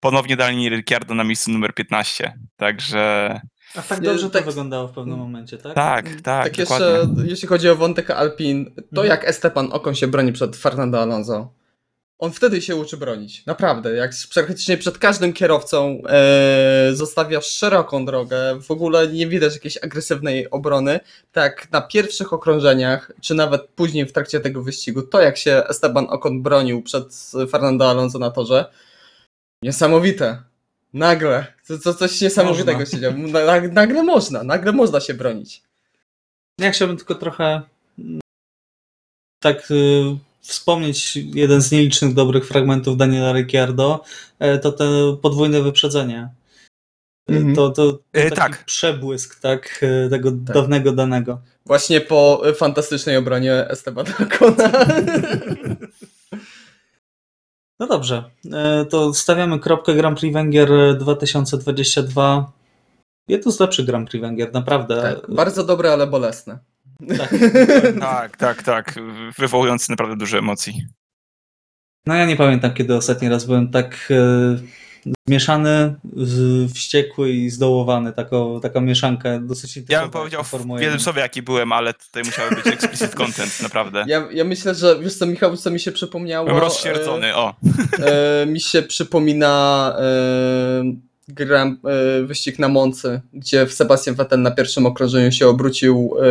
[0.00, 2.38] ponownie Daniel Ricciardo na miejscu numer 15.
[2.56, 3.40] Także
[3.74, 5.74] A tak dobrze to tak- wyglądało w pewnym momencie, tak?
[5.74, 6.86] tak, tak, tak dokładnie.
[6.86, 9.06] jeszcze, jeśli chodzi o wątek Alpin, to Mhm.
[9.08, 11.52] jak Esteban Ocon się broni przed Fernando Alonso.
[12.18, 13.92] On wtedy się uczy bronić, naprawdę.
[13.92, 20.50] Jak praktycznie przed każdym kierowcą e, zostawia szeroką drogę, w ogóle nie widać jakiejś agresywnej
[20.50, 21.00] obrony.
[21.32, 26.06] Tak na pierwszych okrążeniach, czy nawet później w trakcie tego wyścigu, to jak się Esteban
[26.10, 27.14] Ocon bronił przed
[27.50, 28.64] Fernando Alonso na torze,
[29.62, 30.42] niesamowite.
[30.96, 32.86] Nagle, to, to coś niesamowitego Można.
[32.86, 33.16] się działo.
[33.16, 35.62] Na- Nagle można, nagle można się bronić.
[36.60, 37.62] Ja chciałbym tylko trochę
[37.98, 38.20] mm,
[39.42, 40.02] tak y,
[40.40, 44.04] wspomnieć jeden z nielicznych dobrych fragmentów Daniela Ricciardo,
[44.38, 44.84] e, to te
[45.22, 46.28] podwójne wyprzedzenie.
[47.30, 47.54] E, Mhm.
[47.54, 48.64] To, to E, taki tak.
[48.64, 51.40] przebłysk tak, e, tego dawnego danego.
[51.66, 54.06] Właśnie po y, fantastycznej obronie Esteban
[54.40, 54.72] Ocona.
[57.80, 62.52] No dobrze, e, to stawiamy kropkę Grand Prix Węgier 2022.
[63.28, 65.02] Jedno z lepszych Grand Prix Węgier, naprawdę.
[65.02, 66.58] tak, bardzo dobre, ale bolesne.
[67.18, 67.34] Tak.
[68.00, 68.94] Tak, tak, tak.
[69.38, 70.86] Wywołujący naprawdę dużo emocji.
[72.06, 74.58] No ja nie pamiętam, kiedy ostatni raz byłem tak e,
[75.28, 78.12] zmieszany, z, wściekły i zdołowany.
[78.12, 81.00] Taką, taka mieszanka dosyć Ja bym powiedział w jednym 1.
[81.00, 84.04] słowie, jaki byłem, ale tutaj musiały być explicit content, naprawdę.
[84.08, 86.46] Ja, ja myślę, że wiesz co, Michał, co mi się przypomniało?
[86.46, 87.54] Byłem rozsierdzony, o.
[87.98, 94.50] E, e, mi się przypomina e, gram, e, wyścig na Moncy, gdzie Sebastian Vettel na
[94.50, 96.26] pierwszym okrążeniu się obrócił e, ob, e,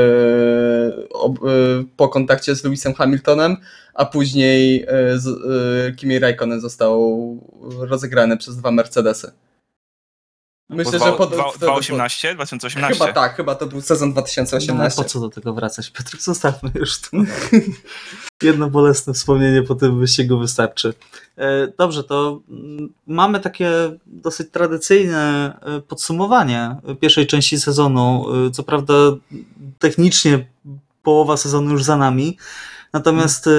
[1.98, 3.58] po kontakcie z Lewisem Hamiltonem,
[3.94, 7.38] a później e, z, e, Kimi Raikkonen został
[7.80, 9.32] rozegrany przez dwa Mercedesy.
[10.70, 12.94] Myślę, Dwa- że pod- 2018, 2018.
[13.00, 15.04] Chyba tak, chyba to był sezon No, 2018.
[15.04, 16.22] po co do tego wracać, Piotrek?
[16.22, 17.10] Zostawmy już to.
[18.44, 20.94] Jedno bolesne wspomnienie po tym wyścigu wystarczy.
[21.38, 23.72] E, Dobrze, to mm, mamy takie
[24.06, 28.26] dosyć tradycyjne e, podsumowanie pierwszej części sezonu.
[28.48, 28.94] E, Co prawda
[29.80, 30.48] technicznie
[31.06, 32.38] połowa sezonu już za nami,
[32.94, 33.52] natomiast e,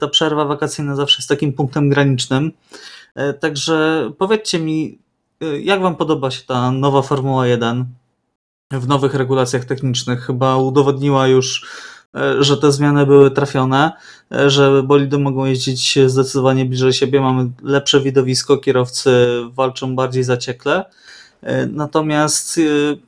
[0.00, 2.52] ta przerwa wakacyjna zawsze jest takim punktem granicznym.
[3.14, 4.98] E, Także powiedzcie mi,
[5.40, 7.84] e, jak wam podoba się ta nowa Formuła 1
[8.70, 10.26] w nowych regulacjach technicznych?
[10.26, 11.66] Chyba udowodniła już
[12.14, 13.92] e, że te zmiany były trafione,
[14.32, 19.10] e, że bolidy mogą jeździć zdecydowanie bliżej siebie, mamy lepsze widowisko, kierowcy
[19.52, 20.84] walczą bardziej zaciekle,
[21.68, 23.07] natomiast e,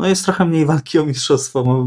[0.00, 1.86] no jest trochę mniej walki o mistrzostwo,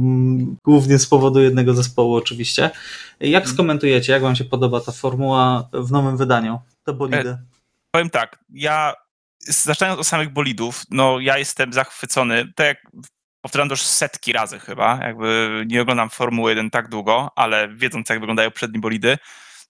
[0.66, 2.72] głównie z powodu jednego zespołu oczywiście.
[3.20, 7.38] Jak skomentujecie, jak wam się podoba ta formuła w nowym wydaniu, te bolidy?
[7.92, 8.94] Powiem tak, ja
[9.48, 12.78] zaczynając od samych bolidów, no ja jestem zachwycony, tak jak
[13.42, 18.10] powtarzam to już setki razy chyba, jakby nie oglądam Formuły 1 tak długo, ale wiedząc
[18.10, 19.18] jak wyglądają przednie bolidy,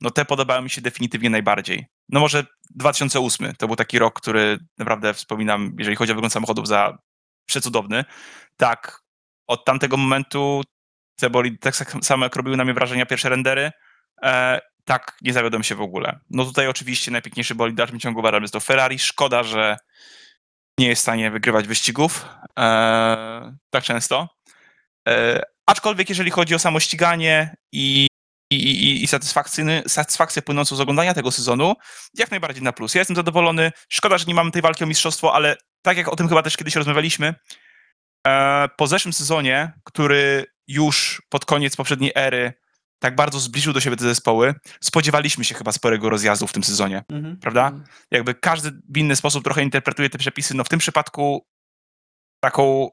[0.02, 1.86] no te podobają mi się definitywnie najbardziej.
[2.10, 6.68] No może 2008 to był taki rok, który naprawdę wspominam, jeżeli chodzi o wygląd samochodów,
[6.68, 6.98] za
[7.50, 8.06] przecudowny.
[8.58, 9.02] Tak,
[9.48, 10.62] od tamtego momentu
[11.20, 13.72] te bolidy tak samo jak robiły na mnie wrażenia pierwsze rendery,
[14.24, 16.20] e, tak nie zawiodłem się w ogóle.
[16.30, 19.00] No tutaj oczywiście najpiękniejszy bolid w dalszym ciągu uważam jest to Ferrari.
[19.00, 19.78] Szkoda, że
[20.80, 22.26] nie jest w stanie wygrywać wyścigów
[22.60, 24.30] e, tak często.
[25.08, 28.08] E, aczkolwiek jeżeli chodzi o samo ściganie i,
[28.52, 29.08] i, i, i
[29.88, 31.74] satysfakcję płynącą z oglądania tego sezonu,
[32.14, 32.96] jak najbardziej na plus.
[32.96, 33.72] Ja jestem zadowolony.
[33.90, 36.58] Szkoda, że nie mamy tej walki o mistrzostwo, ale tak jak o tym chyba też
[36.58, 37.36] kiedyś rozmawialiśmy,
[38.28, 42.54] e, po zeszłym sezonie, który już pod koniec poprzedniej ery
[43.00, 47.04] tak bardzo zbliżył do siebie te zespoły, spodziewaliśmy się chyba sporego rozjazdu w tym sezonie,
[47.12, 47.38] mhm.
[47.38, 47.68] prawda?
[47.68, 47.84] Mhm.
[48.12, 50.54] Jakby każdy w inny sposób trochę interpretuje te przepisy.
[50.54, 51.48] No w tym przypadku
[52.44, 52.90] taką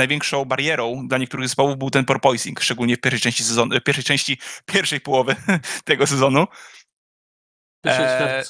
[0.00, 4.04] największą barierą dla niektórych zespołów był ten porpoising, szczególnie w pierwszej części sezonu, w pierwszej
[4.04, 5.36] części pierwszej połowy
[5.84, 6.46] tego sezonu.
[7.84, 8.42] Pierwszej e,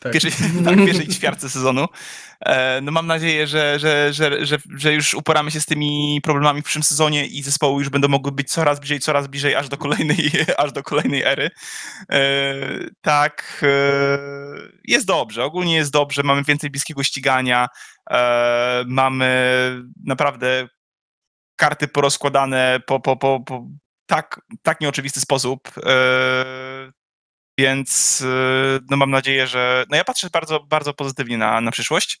[0.00, 0.12] tak.
[0.12, 0.32] Pierwszej,
[0.64, 1.86] tak, pierwszej ćwiartce sezonu.
[2.40, 6.62] E, no mam nadzieję, że, że, że, że, że już uporamy się z tymi problemami
[6.62, 9.76] w przyszłym sezonie i zespoły już będą mogły być coraz bliżej, coraz bliżej, aż do
[9.76, 10.30] kolejnej,
[10.62, 11.50] aż do kolejnej ery.
[12.10, 12.20] E,
[13.00, 13.64] tak,
[14.84, 17.68] jest dobrze, ogólnie jest dobrze, mamy więcej bliskiego ścigania,
[18.86, 19.52] mamy
[20.04, 20.68] naprawdę
[21.58, 23.66] karty porozkładane po, po, po, po
[24.06, 25.70] tak, tak nieoczywisty sposób.
[27.58, 29.84] Więc y, no mam nadzieję, że.
[29.90, 32.20] No ja patrzę bardzo, bardzo pozytywnie na, na przyszłość.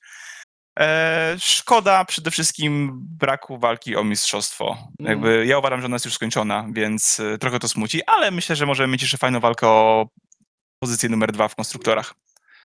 [0.78, 4.78] E, szkoda przede wszystkim braku walki o mistrzostwo.
[5.00, 5.10] Mm.
[5.12, 8.66] Jakby ja uważam, że ona jest już skończona, więc trochę to smuci, ale myślę, że
[8.66, 10.08] możemy mieć jeszcze fajną walkę o
[10.82, 12.14] pozycję numer dwa w konstruktorach.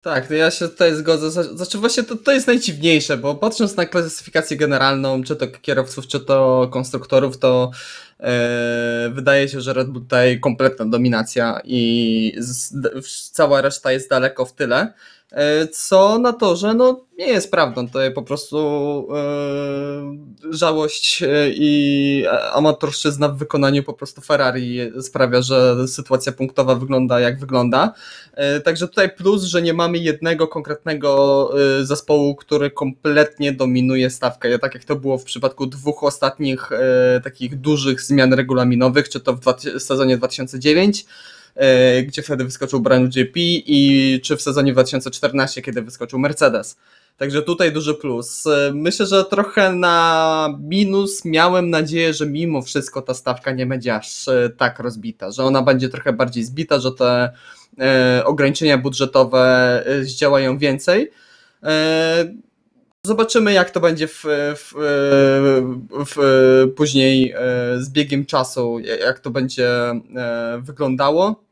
[0.02, 1.30] Tak, ja się tutaj zgodzę.
[1.30, 6.20] Znaczy właśnie to, to jest najdziwniejsze, bo patrząc na klasyfikację generalną, czy to kierowców, czy
[6.20, 7.70] to konstruktorów, to
[8.20, 14.44] e, wydaje się, że Red Bull tutaj kompletna dominacja i z, cała reszta jest daleko
[14.44, 14.92] w tyle.
[15.32, 17.88] E, co na to, że no nie jest prawdą.
[17.88, 18.58] To jest po prostu
[19.14, 27.20] e, żałość e, i amatorszczyzna w wykonaniu po prostu Ferrari sprawia, że sytuacja punktowa wygląda
[27.20, 27.94] jak wygląda.
[28.64, 31.50] Także tutaj plus, że nie mamy jednego konkretnego
[31.82, 34.58] zespołu, który kompletnie dominuje stawkę.
[34.58, 36.70] Tak jak to było w przypadku dwóch ostatnich
[37.24, 41.06] takich dużych zmian regulaminowych, czy to w sezonie 2009 E,
[42.06, 46.76] gdzie wtedy wyskoczył Brian GP i czy w sezonie 2014, kiedy wyskoczył Mercedes.
[47.18, 48.46] Także tutaj duży plus.
[48.46, 53.94] E, myślę, że trochę na minus miałem nadzieję, że mimo wszystko ta stawka nie będzie
[53.94, 57.32] aż e, tak rozbita, że ona będzie trochę bardziej zbita, że te
[58.24, 61.10] ograniczenia budżetowe zdziałają więcej.
[63.02, 64.24] Zobaczymy, jak to będzie w,
[64.56, 64.72] w,
[66.06, 66.16] w,
[66.76, 67.34] później
[67.78, 69.70] z biegiem czasu, jak to będzie
[70.58, 71.47] wyglądało.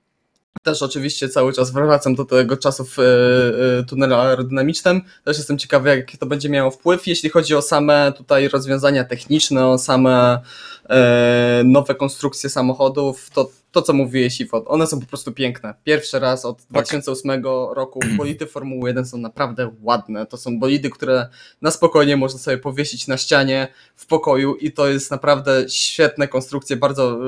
[0.66, 5.02] Też oczywiście cały czas wracam do tego czasu w e, tunelu aerodynamicznym.
[5.24, 7.06] Też jestem ciekawy, jaki to będzie miało wpływ.
[7.06, 10.40] Jeśli chodzi o same tutaj rozwiązania techniczne, o same
[10.88, 15.74] e, nowe konstrukcje samochodów, to to, co mówiłeś, Iwot, one są po prostu piękne.
[15.84, 16.68] Pierwszy raz od tak.
[16.68, 17.44] 2008
[17.74, 20.26] roku bolidy Formuły 1 są naprawdę ładne.
[20.26, 21.28] To są bolidy, które
[21.62, 26.76] na spokojnie można sobie powiesić na ścianie w pokoju i to jest naprawdę świetne konstrukcje,
[26.76, 27.18] bardzo,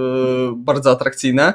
[0.57, 1.55] bardzo atrakcyjne.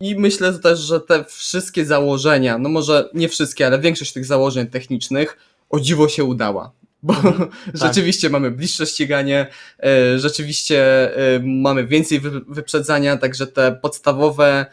[0.00, 4.66] I myślę też, że te wszystkie założenia, no może nie wszystkie, ale większość tych założeń
[4.66, 5.36] technicznych
[5.70, 6.72] o dziwo się udała.
[7.02, 8.32] Bo mhm, rzeczywiście tak.
[8.32, 9.46] mamy bliższe ściganie,
[9.82, 10.80] e, rzeczywiście
[11.16, 14.66] e, mamy więcej wyprzedzania, także te podstawowe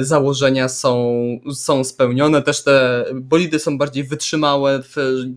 [0.00, 1.14] założenia są,
[1.54, 2.42] są spełnione.
[2.42, 4.82] Też te bolidy są bardziej wytrzymałe.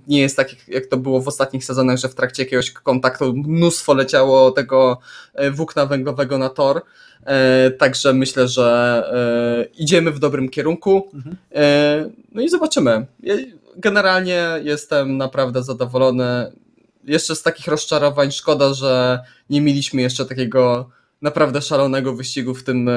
[0.07, 3.93] Nie jest tak, jak to było w ostatnich sezonach, że w trakcie jakiegoś kontaktu mnóstwo
[3.93, 4.99] leciało tego
[5.51, 6.81] włókna węglowego na tor.
[7.27, 11.09] E, także myślę, że e, idziemy w dobrym kierunku.
[11.13, 11.35] Mhm.
[11.55, 13.05] E, no i zobaczymy.
[13.77, 16.51] Generalnie jestem naprawdę zadowolony.
[17.03, 19.19] Jeszcze z takich rozczarowań szkoda, że
[19.49, 20.89] nie mieliśmy jeszcze takiego
[21.21, 22.89] naprawdę szalonego wyścigu w tym,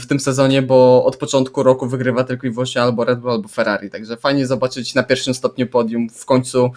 [0.00, 3.48] w tym sezonie, bo od początku roku wygrywa tylko i wyłącznie albo Red Bull, albo
[3.48, 3.90] Ferrari.
[3.90, 6.70] Także fajnie zobaczyć na pierwszym stopniu podium w końcu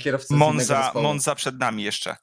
[0.00, 2.16] kierowcę Monza, Monza przed nami jeszcze.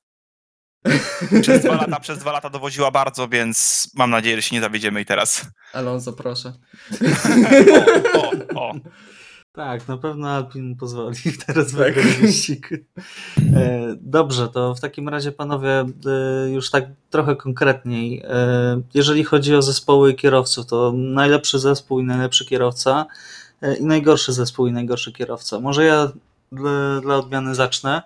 [1.42, 5.02] Przez dwa, lata, przez dwa lata dowoziła bardzo, więc mam nadzieję, że się nie zawiedziemy
[5.02, 5.46] i teraz.
[5.74, 6.54] Alonso, proszę.
[8.14, 8.74] o, o, o.
[9.60, 11.16] Tak, na pewno Alpin pozwoli
[11.48, 11.96] teraz tak.
[12.22, 12.70] wyścig.
[13.56, 18.24] E, dobrze, to w takim razie panowie e, już tak trochę konkretniej.
[18.24, 23.06] E, jeżeli chodzi o zespoły kierowców, to najlepszy zespół i najlepszy kierowca
[23.80, 25.60] i najgorszy zespół i najgorszy kierowca.
[25.60, 26.12] Może ja
[26.52, 28.02] dla, dla odmiany zacznę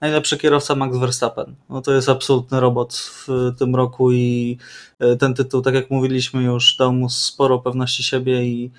[0.00, 1.54] najlepszy kierowca Max Verstappen.
[1.68, 3.28] No to jest absolutny robot w
[3.58, 4.58] tym roku i
[5.18, 8.70] ten tytuł, tak jak mówiliśmy już, dał mu sporo pewności siebie i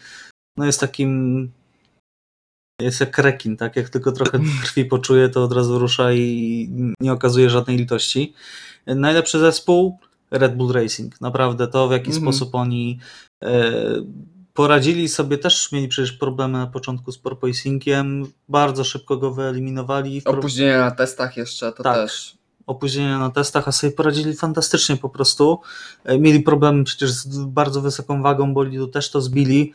[0.57, 1.51] no jest takim
[2.81, 3.75] jest jak rekin, tak?
[3.75, 6.69] Jak tylko trochę krwi poczuje, to od razu rusza i
[6.99, 8.33] nie okazuje żadnej litości.
[8.87, 9.99] Najlepszy zespół
[10.31, 11.21] Red Bull Racing.
[11.21, 12.23] Naprawdę to, w jaki Mhm.
[12.23, 12.99] sposób oni
[13.43, 13.71] e,
[14.53, 20.21] poradzili sobie, też mieli przecież problemy na początku z porpoisingiem, bardzo szybko go wyeliminowali.
[20.25, 21.95] Opóźnienia na testach jeszcze, to Tak.
[21.95, 22.35] też.
[22.67, 25.59] opóźnienia na testach, a sobie poradzili fantastycznie po prostu.
[26.03, 29.73] E, Mieli problemy przecież z bardzo wysoką wagą bolidu, też to zbili.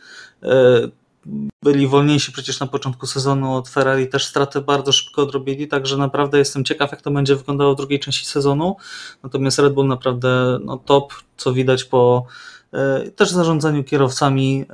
[1.63, 6.37] Byli wolniejsi przecież na początku sezonu od Ferrari, też straty bardzo szybko odrobili, także naprawdę
[6.37, 8.75] jestem ciekaw, jak to będzie wyglądało w drugiej części sezonu.
[9.23, 12.25] Natomiast Red Bull naprawdę no, top, co widać po
[12.73, 14.65] e, też zarządzaniu kierowcami, e,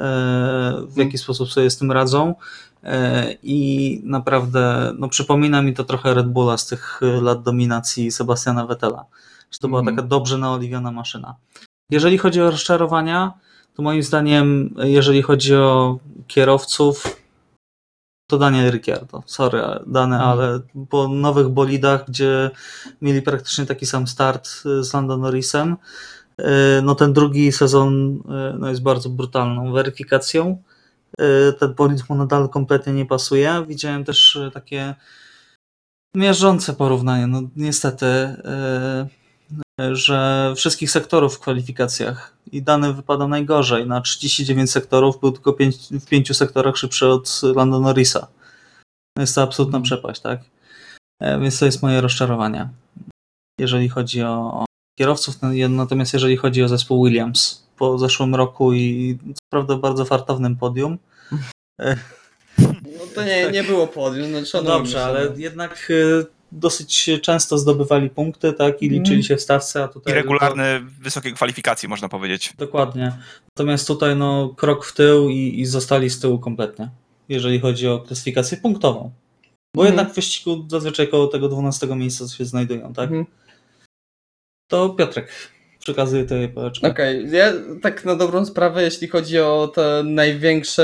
[0.88, 2.36] w jaki sposób sobie z tym radzą.
[2.84, 8.12] E, I naprawdę no, przypomina mi to trochę Red Bulla z tych e, lat dominacji
[8.12, 9.06] Sebastiana Vettela.
[9.52, 9.96] Że to była Mhm.
[9.96, 11.36] taka dobrze naoliwiona maszyna.
[11.92, 13.34] Jeżeli chodzi o rozczarowania,
[13.78, 17.22] to moim zdaniem, jeżeli chodzi o kierowców,
[18.30, 19.24] to Daniel Ricciardo.
[19.26, 20.30] Sorry, Dane, Mhm.
[20.30, 20.60] ale
[20.90, 22.52] po nowych bolidach, gdzie
[23.02, 25.78] mieli praktycznie taki sam start e, z Lando Norrisem,
[26.38, 30.64] e, no ten drugi sezon e, no jest bardzo brutalną weryfikacją.
[31.60, 33.66] Ten bolid mu nadal kompletnie nie pasuje.
[33.68, 34.96] Widziałem też takie
[36.16, 37.28] miażdżące porównanie.
[37.28, 38.06] No niestety,
[39.92, 43.88] że wszystkich sektorów w kwalifikacjach i dany wypada najgorzej.
[43.88, 48.28] Na 39 sektorów był tylko pięć, w pięciu sektorach szybszy od Lando Norrisa.
[49.18, 50.40] No Jest to absolutna przepaść, tak?
[51.22, 52.70] E, Więc to jest moje rozczarowanie,
[53.60, 54.66] jeżeli chodzi o, o
[55.00, 55.42] kierowców.
[55.42, 60.56] No, Natomiast jeżeli chodzi o zespół Williams po zeszłym roku i co prawda bardzo fartownym
[60.56, 60.98] podium,
[62.60, 64.32] No to nie, nie było podium.
[64.32, 65.36] No, no dobrze, się, ale no.
[65.38, 68.82] jednak e, dosyć często zdobywali punkty, tak?
[68.82, 69.02] I Mhm.
[69.04, 70.14] liczyli się w stawce, a I tutaj...
[70.14, 72.54] regularne, wysokie kwalifikacje, można powiedzieć.
[72.58, 73.18] Dokładnie.
[73.58, 76.90] Natomiast tutaj no, krok w tył i, i zostali z tyłu kompletnie,
[77.30, 79.12] jeżeli chodzi o klasyfikację punktową.
[79.76, 79.96] Bo Mhm.
[79.98, 83.10] jednak w wyścigu zazwyczaj koło tego 12 miejsca się znajdują, tak?
[83.10, 83.26] Mhm.
[84.70, 85.32] To Piotrek,
[85.88, 86.88] przekazuję tobie pałeczkę.
[86.88, 90.84] Okej, ja tak na dobrą sprawę, jeśli chodzi o te największe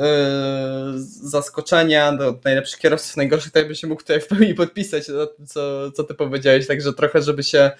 [0.00, 5.08] e, zaskoczenia, do najlepszych kierowców, najgorszych, to ja bym się mógł tutaj w pełni podpisać
[5.08, 7.70] na tym, co, co ty powiedziałeś, także trochę, żeby się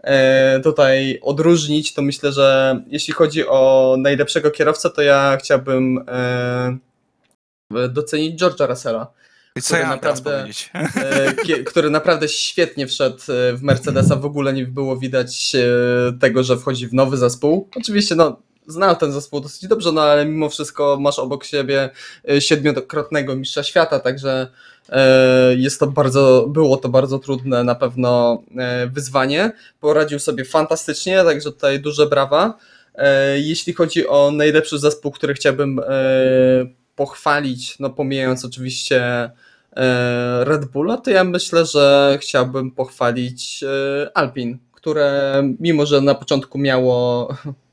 [0.00, 6.78] e, tutaj odróżnić, to myślę, że jeśli chodzi o najlepszego kierowcę, to ja chciałbym e,
[7.88, 9.12] docenić George'a Russella.
[9.56, 14.16] I co ja naprawdę- e, który naprawdę świetnie wszedł e, w Mercedesa.
[14.16, 17.68] W ogóle nie było widać e, tego, że wchodzi w nowy zespół.
[17.76, 21.90] Oczywiście, no, znał ten zespół dosyć dobrze, no ale mimo wszystko masz obok siebie
[22.28, 24.48] e, siedmiokrotnego mistrza świata, także
[25.56, 28.42] jest to bardzo, było to bardzo trudne na pewno
[28.92, 29.52] wyzwanie.
[29.80, 32.58] Poradził sobie fantastycznie, także tutaj duże brawa.
[33.36, 35.80] Jeśli chodzi o najlepszy zespół, który chciałbym
[36.96, 39.30] pochwalić, no pomijając oczywiście
[40.44, 46.58] Red Bulla, to ja myślę, że chciałbym pochwalić e, Alpin, które mimo, że na początku
[46.58, 47.28] miało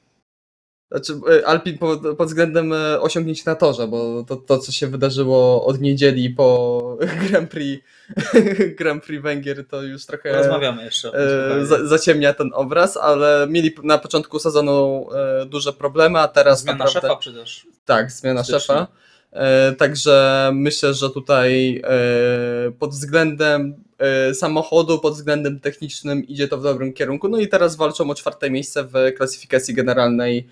[0.93, 5.65] znaczy e, Alpin pod, względem e, osiągnięć na torze, bo to, to co się wydarzyło
[5.65, 6.97] od niedzieli po
[7.29, 7.85] Grand Prix
[8.79, 13.75] Grand Prix Węgier to już trochę Rozmawiamy jeszcze e, za, zaciemnia ten obraz, ale mieli
[13.83, 17.01] na początku sezonu e, duże problemy, a teraz Zmiana naprawdę...
[17.01, 17.67] szefa przecież.
[17.85, 18.87] Tak, zmiana szefa.
[19.33, 26.57] E, Także myślę, że tutaj e, pod względem e, samochodu, pod względem technicznym idzie to
[26.57, 27.29] w dobrym kierunku.
[27.29, 30.47] No i teraz walczą o czwarte miejsce w klasyfikacji generalnej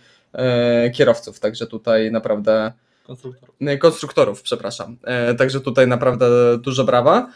[0.94, 1.40] kierowców.
[1.40, 2.72] Także tutaj naprawdę
[3.08, 3.50] Konstruktor.
[3.62, 4.98] e, konstruktorów, przepraszam.
[5.38, 7.30] Także tutaj naprawdę duże brawa.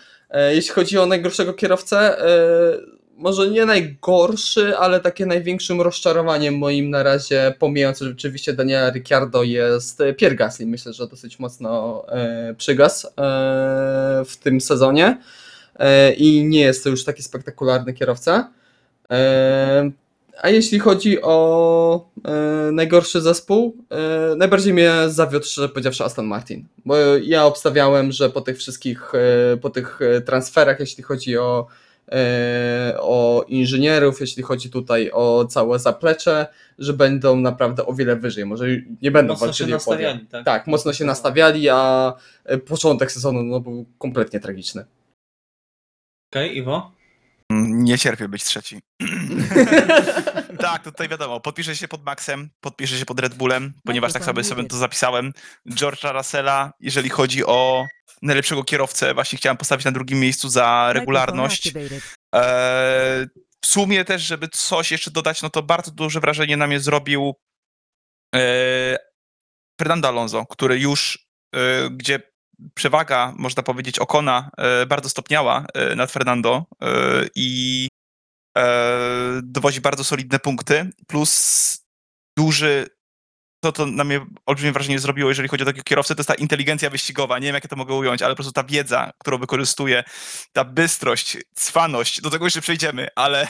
[0.49, 2.17] Jeśli chodzi o najgorszego kierowcę,
[3.17, 10.01] może nie najgorszy, ale takie największym rozczarowaniem moim na razie, pomijając oczywiście Daniela Ricciardo, jest
[10.01, 10.65] e, Pierre Gasly.
[10.65, 13.11] Myślę, że dosyć mocno e, przygasł e,
[14.25, 15.17] w tym sezonie
[15.79, 18.51] e, i nie jest to już taki spektakularny kierowca.
[19.11, 19.91] E,
[20.41, 22.31] a jeśli chodzi o e,
[22.71, 23.77] najgorszy zespół,
[24.37, 26.65] najbardziej mnie zawiódł, szczerze powiedziawszy, Aston Martin.
[26.85, 29.11] Bo ja obstawiałem, że po tych wszystkich,
[29.61, 31.67] po tych transferach, jeśli chodzi o,
[32.99, 36.47] o inżynierów, jeśli chodzi tutaj o całe zaplecze,
[36.79, 38.45] że będą naprawdę o wiele wyżej.
[38.45, 38.65] Może
[39.01, 40.27] nie będą Mocno się walczyli o podium.
[40.27, 40.45] tak?
[40.45, 42.13] Tak, mocno się nastawiali, a
[42.45, 44.85] e, początek sezonu no, był kompletnie tragiczny.
[46.31, 46.91] Okej, Iwo?
[47.51, 48.81] Nie cierpię być trzeci.
[50.59, 54.43] tak, tutaj wiadomo, podpiszę się pod Maxem, podpiszę się pod Red Bullem, ponieważ tak sobie,
[54.43, 55.33] sobie to zapisałem.
[55.69, 57.85] George'a Russella, jeżeli chodzi o
[58.21, 61.71] najlepszego kierowcę, właśnie chciałem postawić na drugim miejscu za regularność.
[62.33, 63.27] Eee,
[63.61, 67.33] w sumie też, żeby coś jeszcze dodać, no to bardzo duże wrażenie na mnie zrobił
[68.33, 68.97] eee,
[69.79, 72.19] Fernando Alonso, który już, e, gdzie
[72.73, 76.87] przewaga, można powiedzieć, Okona e, bardzo stopniała e, nad Fernando e,
[77.35, 77.87] i
[79.43, 81.77] dowozi bardzo solidne punkty, plus
[82.37, 82.87] duży,
[83.63, 86.35] to to na mnie olbrzymie wrażenie zrobiło, jeżeli chodzi o takiego kierowcę, to jest ta
[86.35, 89.37] inteligencja wyścigowa, nie wiem jak ja to mogę ująć, ale po prostu ta wiedza, którą
[89.37, 90.03] wykorzystuje,
[90.53, 93.47] ta bystrość, cwaność, do tego jeszcze przejdziemy, ale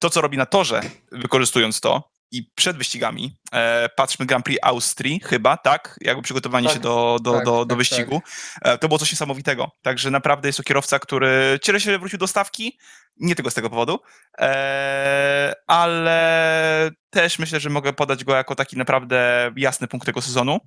[0.00, 0.80] to, co robi na torze,
[1.12, 5.98] wykorzystując to, i przed wyścigami, e, patrzmy Grand Prix Austrii chyba, tak?
[6.00, 6.76] Jakby przygotowanie Tak.
[6.76, 8.22] się do, do, Tak, do, tak, do wyścigu.
[8.62, 9.70] E, to było coś niesamowitego.
[9.82, 12.78] Także naprawdę jest to kierowca, który cieszy się, że wrócił do stawki.
[13.16, 13.98] Nie tylko z tego powodu,
[14.38, 20.58] e, ale też myślę, że mogę podać go jako taki naprawdę jasny punkt tego sezonu.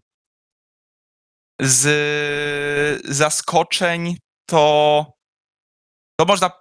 [1.62, 5.06] Z zaskoczeń to,
[6.20, 6.52] to można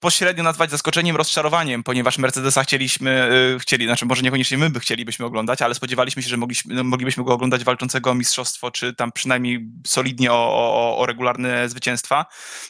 [0.00, 5.26] pośrednio nazwać zaskoczeniem, rozczarowaniem, ponieważ Mercedesa chcieliśmy, y, chcieli, znaczy może niekoniecznie my by chcielibyśmy
[5.26, 9.12] oglądać, ale spodziewaliśmy się, że mogliśmy, no, moglibyśmy go oglądać walczącego o mistrzostwo, czy tam
[9.12, 12.26] przynajmniej solidnie o, o, o regularne zwycięstwa.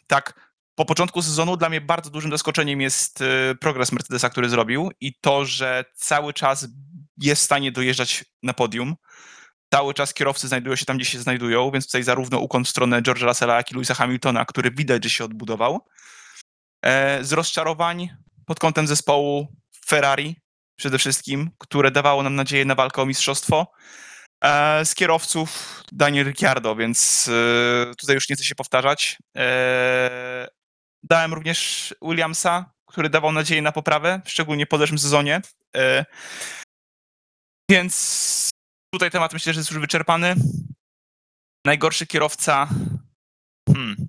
[0.07, 4.91] Tak, po początku sezonu dla mnie bardzo dużym zaskoczeniem jest y, progres Mercedesa, który zrobił
[5.01, 6.69] i to, że cały czas
[7.17, 8.97] jest w stanie dojeżdżać na podium.
[9.75, 13.03] Cały czas kierowcy znajdują się tam, gdzie się znajdują, więc tutaj zarówno ukłon w stronę
[13.03, 15.81] George'a Russella, jak i Louisa Hamiltona, który widać, że się odbudował.
[16.85, 18.09] E, z rozczarowań
[18.47, 19.49] pod kątem zespołu
[19.87, 20.37] Ferrari
[20.79, 23.73] przede wszystkim, które dawało nam nadzieję na walkę o mistrzostwo.
[24.45, 29.19] E, z kierowców Daniel Ricciardo, więc e, tutaj już nie chcę się powtarzać.
[31.03, 35.41] Dałem również Williamsa, który dawał nadzieję na poprawę, szczególnie po zeszłym sezonie.
[37.71, 38.51] Więc
[38.95, 40.35] tutaj temat myślę, że jest już wyczerpany.
[41.67, 42.69] Najgorszy kierowca.
[43.69, 44.08] Hmm.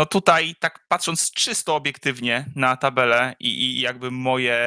[0.00, 4.58] No tutaj, tak patrząc czysto obiektywnie na tabelę i, i jakby moje,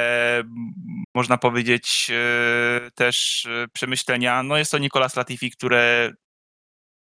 [1.14, 6.14] można powiedzieć, e, też e, przemyślenia, no jest to Nicolas Latifi, który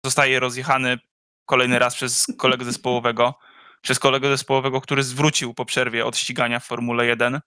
[0.05, 0.99] zostaje rozjechany
[1.45, 3.34] kolejny raz przez kolegę zespołowego,
[3.82, 7.39] przez kolegę zespołowego, który zwrócił po przerwie od ścigania w Formule 1.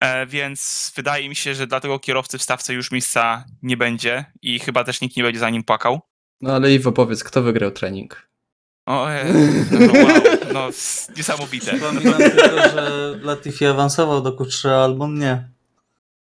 [0.00, 4.24] E, Więc wydaje mi się, że dla tego kierowcy w stawce już miejsca nie będzie
[4.42, 6.00] i chyba też nikt nie będzie za nim płakał.
[6.40, 8.29] No ale Iwo, powiedz, kto wygrał trening?
[8.90, 9.24] O, e,
[9.86, 10.22] no, wow,
[10.52, 10.68] no
[11.16, 11.66] niesamowite.
[11.72, 15.48] Przypominam tylko, że Latifi awansował do Q3, albo nie.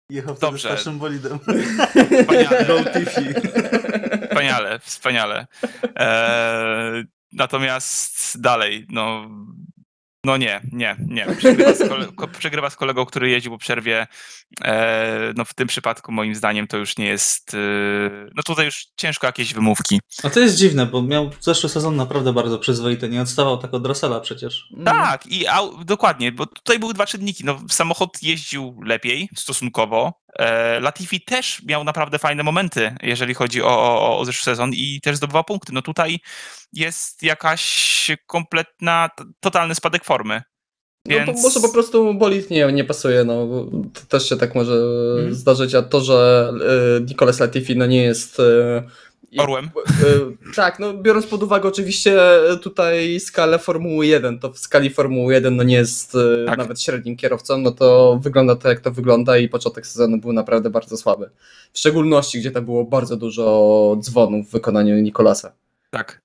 [0.10, 0.68] Jechał wtedy Dobrze.
[0.68, 1.40] starszym bolidem.
[1.40, 2.66] Wspaniale.
[2.66, 2.84] Go.
[4.28, 5.48] Wspaniale, wspaniale.
[6.00, 7.04] E,
[7.34, 9.30] natomiast dalej, no,
[10.26, 11.26] no nie, nie, nie.
[11.38, 14.08] Przegrywa z, kole, ko- przegrywa z kolegą, który jeździł po przerwie.
[14.64, 17.58] E, no w tym przypadku moim zdaniem to już nie jest, e,
[18.36, 20.00] no tutaj już ciężko jakieś wymówki.
[20.24, 23.10] A to jest dziwne, bo miał zeszły sezon naprawdę bardzo przyzwoity.
[23.10, 24.68] Nie odstawał tak od Russella przecież.
[24.86, 25.46] Tak, i
[25.86, 27.46] dokładnie, bo tutaj były dwa czynniki.
[27.46, 30.19] No, samochód jeździł lepiej stosunkowo.
[30.40, 35.02] E, Latifi też miał naprawdę fajne momenty, jeżeli chodzi o, o, o zeszły sezon i
[35.04, 35.74] też zdobywał punkty.
[35.74, 36.20] No tutaj
[36.74, 39.10] jest jakaś kompletna,
[39.40, 40.42] totalny spadek formy.
[41.06, 41.26] No Więc...
[41.26, 43.48] po, może po prostu bolid nie, nie pasuje, no
[43.94, 44.74] to też się tak może
[45.18, 45.36] Mhm.
[45.36, 46.52] zdarzyć, a to, że
[46.98, 48.40] y, Nicolas Latifi no nie jest...
[48.40, 48.84] Y,
[49.38, 49.66] Orłem.
[49.66, 52.18] y, tak, no biorąc pod uwagę oczywiście
[52.62, 56.58] tutaj skalę Formuły 1, to w skali Formuły 1 no nie jest y, Tak.
[56.58, 60.70] nawet średnim kierowcą, no to wygląda to jak to wygląda i początek sezonu był naprawdę
[60.70, 61.30] bardzo słaby.
[61.74, 65.52] W szczególności, gdzie tam było bardzo dużo dzwonów w wykonaniu Nicolasa.
[65.90, 66.22] Tak.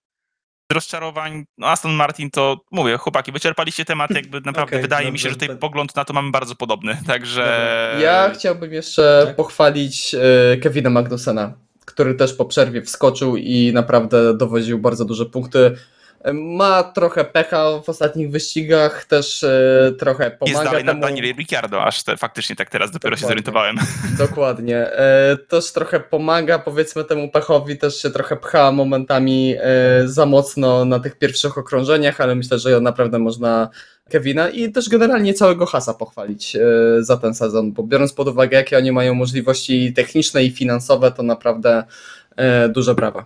[0.73, 5.19] Z rozczarowań, no Aston Martin to, mówię, chłopaki, wyczerpaliście temat, jakby naprawdę Okej, wydaje mi
[5.19, 5.59] się, że tutaj tak.
[5.59, 7.99] pogląd na to mamy bardzo podobny, także...
[8.03, 9.37] Ja chciałbym jeszcze tak.
[9.37, 11.53] pochwalić e, Kevina Magnusena,
[11.95, 15.77] który też po przerwie wskoczył i naprawdę dowoził bardzo duże punkty.
[16.33, 21.03] Ma trochę pecha w ostatnich wyścigach, też e, trochę Jest pomaga dalej na temu.
[21.03, 23.43] Daniel Ricciardo, aż te, faktycznie tak teraz dopiero się Dokładnie.
[23.43, 23.77] zorientowałem.
[24.29, 24.77] Dokładnie.
[24.77, 30.85] E, też trochę pomaga, powiedzmy temu pechowi, też się trochę pcha momentami e, za mocno
[30.85, 33.69] na tych pierwszych okrążeniach, ale myślę, że naprawdę można
[34.11, 36.61] Kevina i też generalnie całego Hasa pochwalić e,
[37.01, 41.23] za ten sezon, bo biorąc pod uwagę, jakie oni mają możliwości techniczne i finansowe, to
[41.23, 41.85] naprawdę
[42.37, 43.25] e, duże brawa.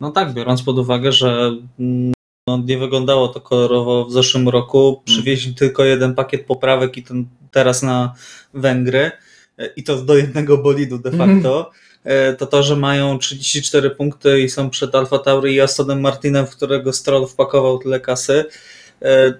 [0.00, 2.12] No tak, biorąc pod uwagę, że mm,
[2.48, 5.02] no, nie wyglądało to kolorowo w zeszłym roku.
[5.04, 8.14] Przywieźli tylko jeden pakiet poprawek i ten teraz na
[8.54, 9.10] Węgry
[9.58, 11.70] e, i to do jednego bolidu de facto.
[12.04, 16.46] E, To to, że mają 34 punkty i są przed Alfa Tauri i Astonem Martinem,
[16.46, 18.44] w którego Stroll wpakował tyle kasy,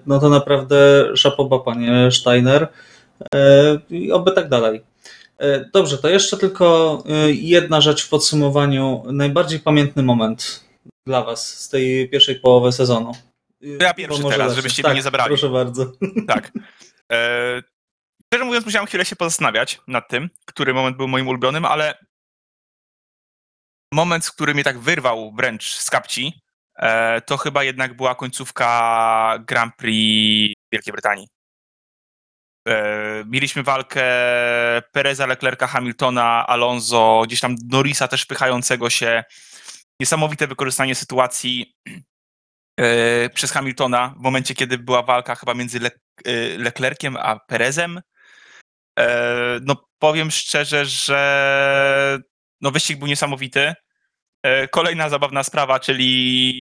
[0.05, 2.67] no to naprawdę szapoba, panie Steiner.
[3.35, 4.83] E, I oby tak dalej.
[5.37, 9.03] E, Dobrze, to jeszcze tylko e, jedna rzecz w podsumowaniu.
[9.05, 10.65] Najbardziej pamiętny moment
[11.07, 13.11] dla Was z tej pierwszej połowy sezonu.
[13.61, 15.29] Ja pierwszy teraz, żebyście mnie nie zabrali.
[15.29, 15.91] Proszę bardzo.
[16.27, 16.51] Tak.
[17.11, 17.61] E,
[18.25, 22.05] szczerze mówiąc, musiałem chwilę się pozastanawiać nad tym, który moment był moim ulubionym, ale
[23.93, 26.50] moment, który mnie tak wyrwał wręcz z kapci, e,
[27.25, 31.27] to chyba jednak była końcówka Grand Prix Wielkiej Brytanii.
[32.67, 34.03] E, mieliśmy walkę
[34.91, 39.23] Pereza, Leclerca, Hamiltona, Alonso, gdzieś tam Norrisa też pychającego się.
[39.99, 41.75] Niesamowite wykorzystanie sytuacji
[42.79, 45.91] e, przez Hamiltona w momencie, kiedy była walka chyba między Le
[46.25, 48.01] e, Leclerciem a Perezem.
[48.99, 52.19] E, no powiem szczerze, że
[52.61, 53.73] no wyścig był niesamowity.
[54.43, 56.60] E, kolejna zabawna sprawa, czyli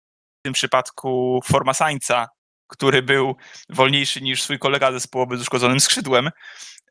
[0.42, 2.28] w tym przypadku forma Sańca,
[2.66, 3.36] który był
[3.70, 6.30] wolniejszy niż swój kolega zespołowy z uszkodzonym skrzydłem.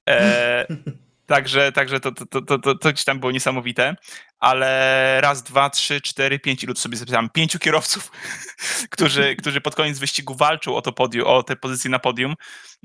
[0.09, 0.67] E,
[1.27, 3.95] także także to, to, to, to, to gdzieś tam było niesamowite.
[4.39, 7.29] Ale raz, dwa, trzy, cztery, pięć, ilu sobie zapisałem?
[7.29, 8.11] Pięciu kierowców,
[8.93, 12.35] którzy, którzy pod koniec wyścigu walczył o to podium, o te pozycje na podium.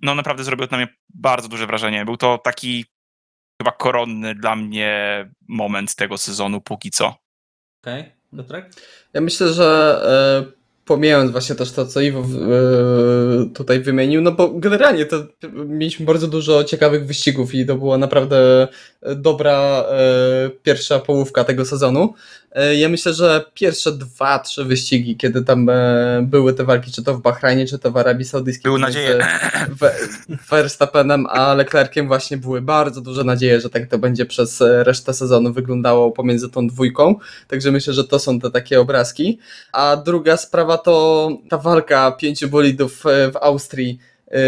[0.03, 2.05] No naprawdę zrobił to na mnie bardzo duże wrażenie.
[2.05, 2.85] Był to taki
[3.63, 7.07] chyba koronny dla mnie moment tego sezonu póki co.
[7.83, 8.16] Okej, okay.
[8.31, 8.71] Piotrek?
[9.13, 10.01] Ja myślę, że
[10.49, 10.53] e,
[10.87, 12.25] pomijając właśnie też to, co Iwo e,
[13.55, 18.69] tutaj wymienił, no bo generalnie to mieliśmy bardzo dużo ciekawych wyścigów i to była naprawdę
[19.17, 22.15] dobra e, pierwsza połówka tego sezonu.
[22.53, 25.71] E, ja myślę, że pierwsze dwa, trzy wyścigi, kiedy tam
[26.23, 28.69] były te walki, czy to w Bahrajnie, czy to w Arabii Saudyjskiej.
[28.69, 29.27] Były nadzieje.
[30.51, 35.53] Verstappenem, a Leclerciem właśnie były bardzo duże nadzieje, że tak to będzie przez resztę sezonu
[35.53, 37.15] wyglądało pomiędzy tą dwójką.
[37.49, 39.39] Także myślę, że to są te takie obrazki.
[39.73, 43.03] A druga sprawa to ta walka pięciu bolidów
[43.33, 43.99] w Austrii,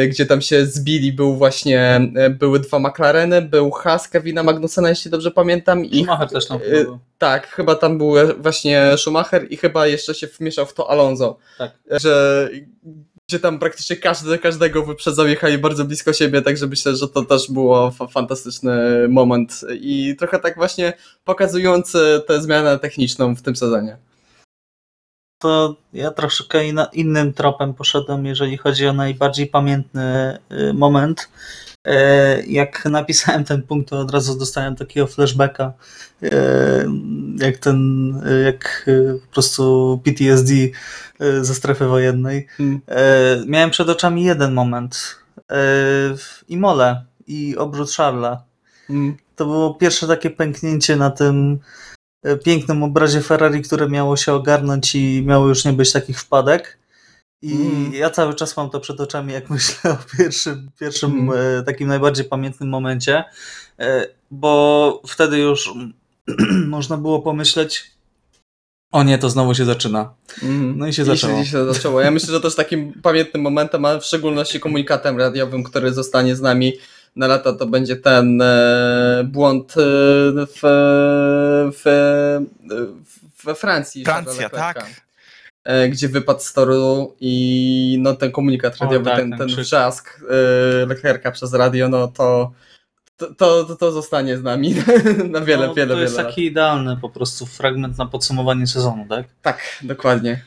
[0.08, 2.00] gdzie tam się zbili, był właśnie,
[2.30, 5.84] były dwa McLareny, był Haas Kevina Magnusena, jeśli dobrze pamiętam.
[5.84, 6.98] I Schumacher też tam był.
[7.18, 11.38] Tak, chyba tam był właśnie Schumacher i chyba jeszcze się wmieszał w to Alonso.
[11.58, 11.70] Tak.
[11.90, 12.48] Że
[13.28, 17.50] gdzie tam praktycznie każdy każdego wyprzedzał, jechali bardzo blisko siebie, także myślę, że to też
[17.50, 20.92] było fantastyczny moment i trochę tak właśnie
[21.24, 23.96] pokazujący tę zmianę techniczną w tym sezonie.
[25.38, 26.60] To ja troszkę
[26.92, 30.38] innym tropem poszedłem, jeżeli chodzi o najbardziej pamiętny
[30.74, 31.28] moment.
[32.46, 35.72] Jak napisałem ten punkt, to od razu dostałem takiego flashbacka,
[37.38, 38.12] jak ten,
[38.44, 38.90] jak
[39.26, 40.52] po prostu PTSD
[41.40, 42.46] ze strefy wojennej.
[42.56, 42.80] Hmm.
[43.46, 45.16] Miałem przed oczami jeden moment
[46.16, 48.42] w Imole i obrót Charla.
[48.86, 49.16] Hmm.
[49.36, 51.58] To było pierwsze takie pęknięcie na tym
[52.44, 56.78] pięknym obrazie Ferrari, które miało się ogarnąć i miało już nie być takich wpadek.
[57.42, 57.94] I mm.
[57.94, 61.64] ja cały czas mam to przed oczami, jak myślę o pierwszym, pierwszym mm.
[61.64, 63.24] takim najbardziej pamiętnym momencie,
[64.30, 65.74] bo wtedy już
[66.66, 67.98] można było pomyśleć,
[68.92, 70.14] o nie, to znowu się zaczyna.
[70.76, 71.44] No i się I zaczęło.
[71.44, 72.00] się zaczęło.
[72.00, 76.40] Ja myślę, że też takim pamiętnym momentem, a w szczególności komunikatem radiowym, który zostanie z
[76.40, 76.72] nami
[77.18, 79.76] na lata, to będzie ten e, błąd e,
[80.46, 80.60] w,
[81.72, 81.84] w,
[83.44, 84.04] we Francji.
[84.04, 84.86] Francja, tak.
[85.64, 90.86] E, gdzie wypadł z toru i no, ten komunikat radiowy, tak, ten, ten wrzask e,
[90.86, 92.52] Leclerca przez radio, no to
[93.16, 94.74] to, to, to zostanie z nami
[95.30, 96.50] na wiele, no, wiele, To jest wiele taki lat.
[96.50, 99.26] idealny po prostu fragment na podsumowanie sezonu, tak?
[99.42, 100.42] Tak, dokładnie.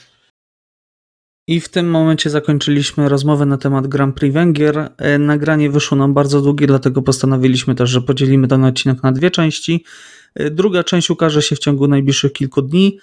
[1.48, 4.92] I w tym momencie zakończyliśmy rozmowę na temat Grand Prix Węgier.
[4.98, 9.32] E, nagranie wyszło nam bardzo długie, dlatego postanowiliśmy też, że podzielimy ten odcinek na dwie
[9.32, 9.86] części.
[10.52, 13.00] Druga część ukaże się w ciągu najbliższych kilku dni.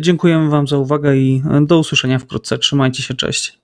[0.00, 2.58] Dziękujemy Wam za uwagę i do usłyszenia wkrótce.
[2.58, 3.56] Trzymajcie się, cześć.